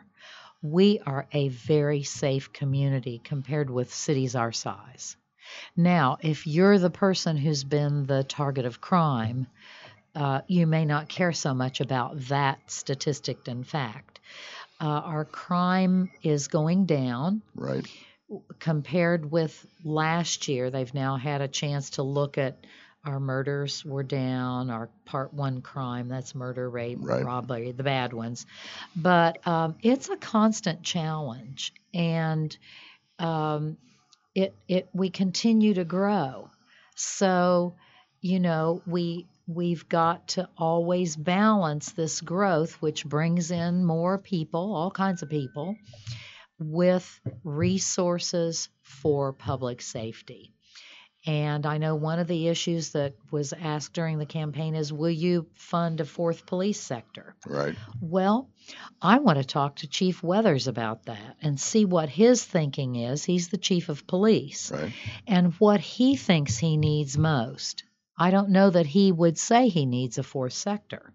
we 0.62 1.00
are 1.06 1.26
a 1.32 1.48
very 1.48 2.04
safe 2.04 2.52
community 2.52 3.22
compared 3.24 3.70
with 3.70 3.94
cities 3.94 4.36
our 4.36 4.52
size. 4.52 5.16
Now, 5.78 6.18
if 6.20 6.46
you're 6.46 6.80
the 6.80 6.90
person 6.90 7.38
who's 7.38 7.64
been 7.64 8.06
the 8.06 8.26
target 8.26 8.66
of 8.66 8.82
crime, 8.82 9.48
uh, 10.18 10.42
you 10.48 10.66
may 10.66 10.84
not 10.84 11.08
care 11.08 11.32
so 11.32 11.54
much 11.54 11.80
about 11.80 12.20
that 12.22 12.60
statistic 12.66 13.48
and 13.48 13.66
fact. 13.66 14.20
Uh, 14.82 14.86
our 14.86 15.26
crime 15.26 16.10
is 16.24 16.48
going 16.48 16.86
down 16.88 17.42
Right. 17.56 17.86
compared 18.58 19.30
with 19.32 19.66
last 19.84 20.48
year. 20.48 20.72
They've 20.72 20.94
now 20.94 21.18
had 21.18 21.42
a 21.42 21.48
chance 21.48 21.92
to 21.92 22.04
look 22.04 22.38
at 22.40 22.58
our 23.06 23.20
murders 23.20 23.86
were 23.86 24.04
down, 24.04 24.72
our 24.72 24.90
part 25.06 25.34
one 25.34 25.62
crime, 25.62 26.10
that's 26.10 26.34
murder, 26.34 26.68
rape, 26.68 26.98
Right. 27.00 27.24
robbery, 27.24 27.72
the 27.72 27.84
bad 27.84 28.12
ones. 28.12 28.46
But 28.96 29.46
um, 29.48 29.76
it's 29.84 30.10
a 30.10 30.18
constant 30.18 30.82
challenge. 30.82 31.74
And 31.94 32.58
um, 33.20 33.78
it, 34.34 34.56
it, 34.68 34.90
we 34.94 35.10
continue 35.10 35.76
to 35.76 35.86
grow. 35.86 36.50
So, 36.96 37.76
you 38.20 38.40
know, 38.40 38.82
we, 38.88 39.28
we've 39.48 39.88
got 39.88 40.28
to 40.30 40.50
always 40.58 41.16
balance 41.16 41.92
this 41.94 42.22
growth, 42.22 42.74
which 42.82 43.06
brings 43.06 43.50
in 43.52 43.86
more 43.86 44.18
people, 44.18 44.76
all 44.76 44.92
kinds 44.92 45.24
of 45.24 45.30
people, 45.30 45.76
with 46.60 47.20
resources 47.44 48.70
for 48.82 49.34
public 49.34 49.82
safety. 49.82 50.54
And 51.26 51.66
I 51.66 51.78
know 51.78 51.96
one 51.96 52.20
of 52.20 52.28
the 52.28 52.48
issues 52.48 52.92
that 52.92 53.14
was 53.32 53.52
asked 53.52 53.92
during 53.94 54.18
the 54.18 54.26
campaign 54.26 54.76
is 54.76 54.94
will 54.94 55.10
you 55.10 55.48
fund 55.56 56.00
a 56.00 56.06
fourth 56.06 56.46
police 56.46 56.80
sector? 56.80 57.36
Right. 57.46 57.76
Well, 58.00 58.50
I 59.02 59.20
want 59.20 59.38
to 59.38 59.44
talk 59.44 59.78
to 59.78 59.88
Chief 59.88 60.24
Weathers 60.24 60.68
about 60.68 61.06
that 61.08 61.36
and 61.42 61.60
see 61.60 61.84
what 61.84 62.08
his 62.08 62.46
thinking 62.46 62.96
is. 62.96 63.26
He's 63.26 63.50
the 63.50 63.58
chief 63.58 63.90
of 63.90 64.08
police 64.08 64.72
Right. 64.72 64.94
and 65.28 65.54
what 65.56 65.82
he 65.82 66.16
thinks 66.16 66.58
he 66.58 66.78
needs 66.78 67.18
most. 67.18 67.84
I 68.18 68.32
don't 68.32 68.50
know 68.50 68.70
that 68.70 68.86
he 68.86 69.12
would 69.12 69.38
say 69.38 69.68
he 69.68 69.86
needs 69.86 70.18
a 70.18 70.24
fourth 70.24 70.54
sector. 70.54 71.14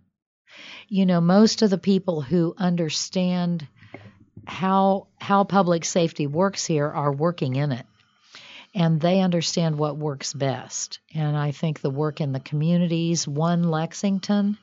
You 0.88 1.06
know, 1.06 1.20
most 1.20 1.62
of 1.62 1.70
the 1.70 1.78
people 1.78 2.20
who 2.20 2.54
understand 2.56 3.66
how 4.46 5.08
how 5.18 5.44
public 5.44 5.84
safety 5.84 6.26
works 6.26 6.66
here 6.66 6.88
are 6.88 7.12
working 7.12 7.56
in 7.56 7.72
it. 7.72 7.86
And 8.74 9.00
they 9.00 9.20
understand 9.20 9.76
what 9.76 9.98
works 9.98 10.32
best. 10.32 10.98
And 11.14 11.36
I 11.36 11.50
think 11.50 11.80
the 11.80 11.90
work 11.90 12.20
in 12.20 12.32
the 12.32 12.40
communities, 12.40 13.28
one 13.28 13.64
Lexington, 13.64 14.56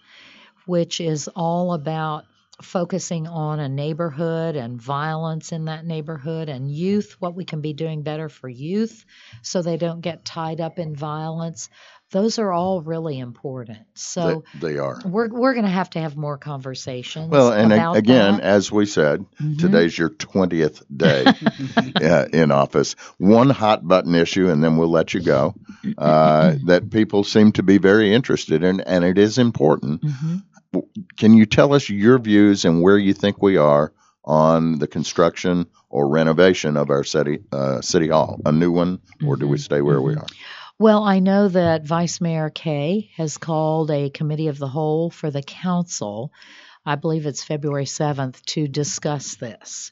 which 0.66 1.00
is 1.00 1.28
all 1.28 1.74
about 1.74 2.26
focusing 2.62 3.28
on 3.28 3.60
a 3.60 3.70
neighborhood 3.70 4.56
and 4.56 4.82
violence 4.82 5.52
in 5.52 5.66
that 5.66 5.86
neighborhood 5.86 6.50
and 6.50 6.70
youth, 6.70 7.16
what 7.20 7.36
we 7.36 7.46
can 7.46 7.62
be 7.62 7.74
doing 7.74 8.02
better 8.02 8.30
for 8.30 8.50
youth 8.50 9.06
so 9.42 9.62
they 9.62 9.78
don't 9.78 10.02
get 10.02 10.26
tied 10.26 10.60
up 10.60 10.78
in 10.78 10.96
violence. 10.96 11.70
Those 12.12 12.40
are 12.40 12.52
all 12.52 12.82
really 12.82 13.20
important. 13.20 13.80
So 13.94 14.44
they, 14.56 14.72
they 14.72 14.78
are. 14.80 15.00
we're 15.06 15.30
we're 15.30 15.54
going 15.54 15.66
to 15.66 15.72
have 15.72 15.92
to 15.92 16.00
have 16.00 16.18
more 16.18 16.38
conversations. 16.40 17.30
Well, 17.30 17.52
and 17.54 17.72
a- 17.72 17.92
again, 17.92 18.38
that. 18.38 18.44
as 18.44 18.72
we 18.72 18.88
said, 18.88 19.26
Mhm. 19.40 19.60
today's 19.60 19.96
your 19.98 20.10
20th 20.10 20.82
day 20.96 21.26
uh, 22.04 22.26
in 22.34 22.52
office. 22.52 22.94
One 23.20 23.52
hot 23.52 23.88
button 23.88 24.16
issue, 24.16 24.50
and 24.50 24.64
then 24.64 24.78
we'll 24.78 24.90
let 24.90 25.14
you 25.14 25.22
go, 25.22 25.54
uh, 26.00 26.56
that 26.66 26.90
people 26.90 27.24
seem 27.24 27.52
to 27.54 27.64
be 27.64 27.78
very 27.78 28.12
interested 28.14 28.64
in, 28.64 28.82
and 28.82 29.04
it 29.06 29.20
is 29.20 29.38
important. 29.38 30.02
Mhm. 30.02 30.44
Can 31.18 31.34
you 31.34 31.46
tell 31.46 31.74
us 31.74 31.90
your 31.90 32.18
views 32.20 32.66
and 32.66 32.82
where 32.82 32.98
you 32.98 33.14
think 33.14 33.42
we 33.42 33.58
are 33.58 33.92
on 34.26 34.78
the 34.80 34.88
construction 34.88 35.66
or 35.90 36.08
renovation 36.08 36.76
of 36.78 36.90
our 36.90 37.04
city 37.04 37.40
uh, 37.52 37.82
city 37.82 38.08
hall? 38.08 38.40
A 38.46 38.52
new 38.52 38.72
one, 38.72 39.00
or 39.26 39.36
do 39.36 39.48
we 39.48 39.58
Mhm. 39.58 39.62
stay 39.62 39.82
where 39.82 40.02
we 40.02 40.16
Mhm. 40.16 40.22
are? 40.24 40.28
Well, 40.82 41.04
I 41.04 41.20
know 41.20 41.50
that 41.50 41.86
Vice 41.86 42.22
Mayor 42.22 42.50
Kay 42.50 43.12
has 43.18 43.38
called 43.38 43.92
a 43.92 44.10
committee 44.10 44.48
of 44.48 44.58
the 44.58 44.70
whole 44.70 45.10
for 45.10 45.30
the 45.30 45.44
council. 45.44 46.32
I 46.86 46.96
believe 46.96 47.26
it's 47.26 47.44
February 47.44 47.84
7th 47.84 48.42
to 48.46 48.66
discuss 48.70 49.36
this. 49.36 49.92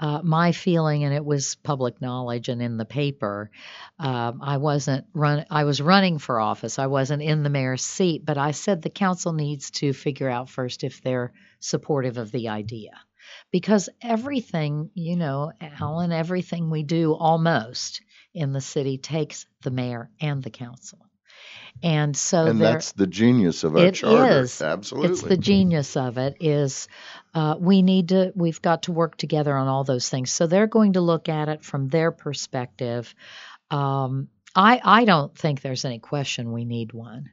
Uh, 0.00 0.22
my 0.24 0.50
feeling, 0.50 1.04
and 1.04 1.14
it 1.14 1.24
was 1.24 1.54
public 1.54 2.00
knowledge 2.00 2.48
and 2.48 2.60
in 2.60 2.78
the 2.78 2.84
paper, 2.84 3.52
um, 4.00 4.40
I 4.42 4.56
wasn't 4.56 5.06
run. 5.14 5.46
I 5.52 5.62
was 5.62 5.80
running 5.80 6.18
for 6.18 6.40
office. 6.40 6.80
I 6.80 6.88
wasn't 6.88 7.22
in 7.22 7.44
the 7.44 7.48
mayor's 7.48 7.84
seat, 7.84 8.24
but 8.26 8.36
I 8.36 8.50
said 8.50 8.82
the 8.82 8.90
council 8.90 9.34
needs 9.34 9.70
to 9.70 9.92
figure 9.92 10.28
out 10.28 10.50
first 10.50 10.82
if 10.82 11.00
they're 11.00 11.32
supportive 11.60 12.18
of 12.18 12.32
the 12.32 12.48
idea, 12.48 12.90
because 13.52 13.88
everything, 14.02 14.90
you 14.94 15.14
know, 15.14 15.52
Alan, 15.60 16.10
everything 16.10 16.70
we 16.70 16.82
do 16.82 17.14
almost 17.14 18.02
in 18.34 18.52
the 18.52 18.60
city 18.60 18.98
takes 18.98 19.46
the 19.62 19.70
mayor 19.70 20.10
and 20.20 20.42
the 20.42 20.50
council. 20.50 20.98
And 21.82 22.16
so 22.16 22.46
and 22.46 22.60
there, 22.60 22.72
that's 22.72 22.92
the 22.92 23.06
genius 23.06 23.64
of 23.64 23.76
our 23.76 23.86
It 23.86 23.94
charter. 23.96 24.40
is. 24.40 24.62
Absolutely. 24.62 25.10
it's 25.10 25.22
the 25.22 25.36
genius 25.36 25.96
of 25.96 26.18
it 26.18 26.36
is 26.40 26.88
uh, 27.34 27.56
we 27.58 27.82
need 27.82 28.10
to 28.10 28.32
we've 28.36 28.62
got 28.62 28.84
to 28.84 28.92
work 28.92 29.16
together 29.16 29.54
on 29.56 29.66
all 29.66 29.84
those 29.84 30.08
things. 30.08 30.32
So 30.32 30.46
they're 30.46 30.68
going 30.68 30.92
to 30.94 31.00
look 31.00 31.28
at 31.28 31.48
it 31.48 31.64
from 31.64 31.88
their 31.88 32.12
perspective. 32.12 33.14
Um, 33.70 34.28
I 34.54 34.80
I 34.84 35.04
don't 35.04 35.36
think 35.36 35.60
there's 35.60 35.84
any 35.84 35.98
question 35.98 36.52
we 36.52 36.64
need 36.64 36.92
one. 36.92 37.30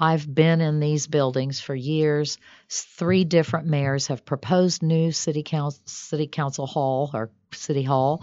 I've 0.00 0.32
been 0.32 0.60
in 0.60 0.78
these 0.78 1.06
buildings 1.08 1.58
for 1.60 1.74
years. 1.74 2.38
Three 2.68 3.24
different 3.24 3.66
mayors 3.66 4.08
have 4.08 4.24
proposed 4.24 4.82
new 4.82 5.10
city 5.12 5.42
council 5.42 5.82
city 5.86 6.28
council 6.28 6.66
hall 6.66 7.10
or 7.14 7.30
City 7.54 7.82
Hall. 7.82 8.22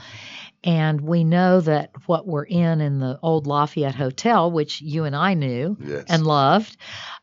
And 0.63 1.01
we 1.01 1.23
know 1.23 1.61
that 1.61 1.91
what 2.07 2.25
we're 2.25 2.43
in 2.43 2.81
in 2.81 2.99
the 2.99 3.19
old 3.21 3.45
Lafayette 3.47 3.95
Hotel, 3.95 4.51
which 4.51 4.81
you 4.81 5.03
and 5.05 5.15
I 5.15 5.35
knew 5.35 5.77
Yes. 5.79 6.05
and 6.07 6.25
loved, 6.25 6.75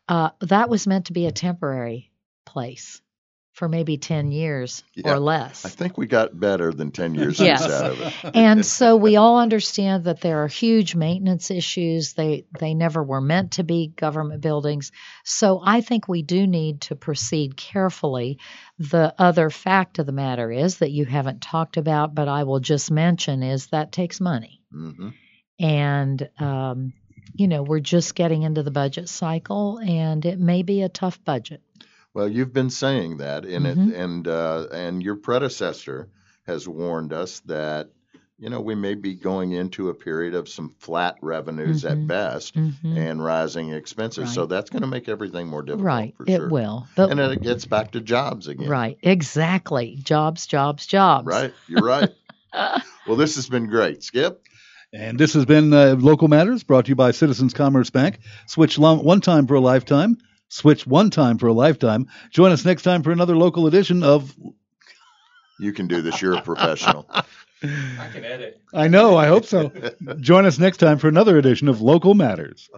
uh, 0.08 0.30
that 0.40 0.68
was 0.68 0.86
meant 0.86 1.06
to 1.06 1.12
be 1.12 1.26
a 1.26 1.32
temporary 1.32 2.10
place 2.44 3.00
for 3.52 3.68
maybe 3.68 3.98
10 3.98 4.32
years 4.32 4.82
Yeah. 4.94 5.12
or 5.12 5.18
less. 5.18 5.66
I 5.66 5.68
think 5.68 5.98
we 5.98 6.06
got 6.06 6.38
better 6.38 6.72
than 6.72 6.90
10 6.90 7.14
years 7.14 7.38
Yes. 7.38 7.62
out 7.62 7.90
of 7.92 8.00
it. 8.00 8.14
and 8.34 8.64
so 8.64 8.96
we 8.96 9.16
all 9.16 9.38
understand 9.38 10.04
that 10.04 10.22
there 10.22 10.42
are 10.42 10.48
huge 10.48 10.94
maintenance 10.94 11.50
issues. 11.50 12.14
They 12.14 12.46
they 12.58 12.72
never 12.72 13.02
were 13.02 13.20
meant 13.20 13.52
to 13.52 13.62
be 13.62 13.88
government 13.88 14.40
buildings. 14.40 14.90
So 15.24 15.60
I 15.62 15.82
think 15.82 16.08
we 16.08 16.22
do 16.22 16.46
need 16.46 16.80
to 16.82 16.96
proceed 16.96 17.56
carefully. 17.56 18.38
The 18.78 19.14
other 19.18 19.50
fact 19.50 19.98
of 19.98 20.06
the 20.06 20.12
matter 20.12 20.50
is 20.50 20.78
that 20.78 20.90
you 20.90 21.04
haven't 21.04 21.42
talked 21.42 21.76
about, 21.76 22.14
but 22.14 22.28
I 22.28 22.44
will 22.44 22.60
just 22.60 22.90
mention 22.90 23.42
is 23.42 23.66
that 23.66 23.92
takes 23.92 24.18
money. 24.18 24.62
Mm-hmm. 24.74 25.08
And 25.60 26.28
um, 26.38 26.94
you 27.34 27.48
know, 27.48 27.62
we're 27.62 27.80
just 27.80 28.14
getting 28.14 28.42
into 28.42 28.62
the 28.62 28.70
budget 28.70 29.08
cycle 29.10 29.78
and 29.78 30.24
it 30.24 30.38
may 30.38 30.62
be 30.62 30.82
a 30.82 30.88
tough 30.88 31.22
budget. 31.24 31.62
Well, 32.14 32.28
you've 32.28 32.52
been 32.52 32.70
saying 32.70 33.18
that, 33.18 33.44
and 33.44 33.64
Mhm. 33.66 33.88
it, 33.90 33.94
and 33.96 34.28
uh, 34.28 34.66
and 34.72 35.02
your 35.02 35.16
predecessor 35.16 36.08
has 36.46 36.68
warned 36.68 37.12
us 37.12 37.40
that 37.46 37.90
you 38.38 38.50
know 38.50 38.60
we 38.60 38.74
may 38.74 38.94
be 38.94 39.14
going 39.14 39.52
into 39.52 39.88
a 39.88 39.94
period 39.94 40.34
of 40.34 40.48
some 40.48 40.74
flat 40.78 41.16
revenues 41.22 41.84
at 41.84 41.96
Mhm. 41.98 42.06
best 42.08 42.54
Mhm. 42.56 42.96
and 42.96 43.24
rising 43.24 43.70
expenses. 43.72 44.32
So 44.32 44.46
that's 44.46 44.68
going 44.68 44.82
to 44.82 44.88
make 44.88 45.08
everything 45.08 45.46
more 45.48 45.62
difficult. 45.62 45.86
Right, 45.86 46.14
for 46.16 46.24
it 46.26 46.36
sure. 46.36 46.48
will. 46.48 46.86
But 46.96 47.10
And 47.10 47.18
then 47.18 47.30
it 47.32 47.40
gets 47.42 47.64
back 47.64 47.92
to 47.92 48.00
jobs 48.00 48.46
again. 48.48 48.68
right, 48.68 48.98
exactly. 49.02 49.98
Jobs, 50.02 50.46
jobs, 50.46 50.86
jobs. 50.86 51.26
Right. 51.26 51.54
You're 51.68 51.84
right. 51.84 52.10
well, 53.06 53.16
this 53.16 53.36
has 53.36 53.48
been 53.48 53.68
great, 53.68 54.02
Skip. 54.02 54.42
And 54.92 55.18
this 55.18 55.32
has 55.32 55.46
been 55.46 55.72
uh, 55.72 55.96
Local 55.98 56.28
Matters 56.28 56.62
brought 56.64 56.84
to 56.84 56.88
you 56.90 56.94
by 56.96 57.12
Citizens 57.12 57.54
Commerce 57.54 57.88
Bank. 57.88 58.18
Switch 58.46 58.78
lum- 58.78 59.02
one 59.02 59.22
time 59.22 59.46
for 59.46 59.54
a 59.54 59.60
lifetime. 59.60 60.18
Switch 60.52 60.86
one 60.86 61.08
time 61.08 61.38
for 61.38 61.46
a 61.46 61.52
lifetime. 61.54 62.08
Join 62.30 62.52
us 62.52 62.62
next 62.62 62.82
time 62.82 63.02
for 63.02 63.10
another 63.10 63.34
local 63.34 63.66
edition 63.66 64.02
of. 64.02 64.36
You 65.58 65.72
can 65.72 65.86
do 65.88 66.02
this. 66.02 66.20
You're 66.20 66.34
a 66.34 66.42
professional. 66.42 67.08
I 67.62 68.08
can 68.12 68.22
edit. 68.22 68.60
I 68.74 68.88
know, 68.88 69.16
I 69.16 69.28
hope 69.28 69.46
so. 69.46 69.72
Join 70.20 70.44
us 70.44 70.58
next 70.58 70.76
time 70.76 70.98
for 70.98 71.08
another 71.08 71.38
edition 71.38 71.68
of 71.68 71.80
Local 71.80 72.12
Matters. 72.12 72.68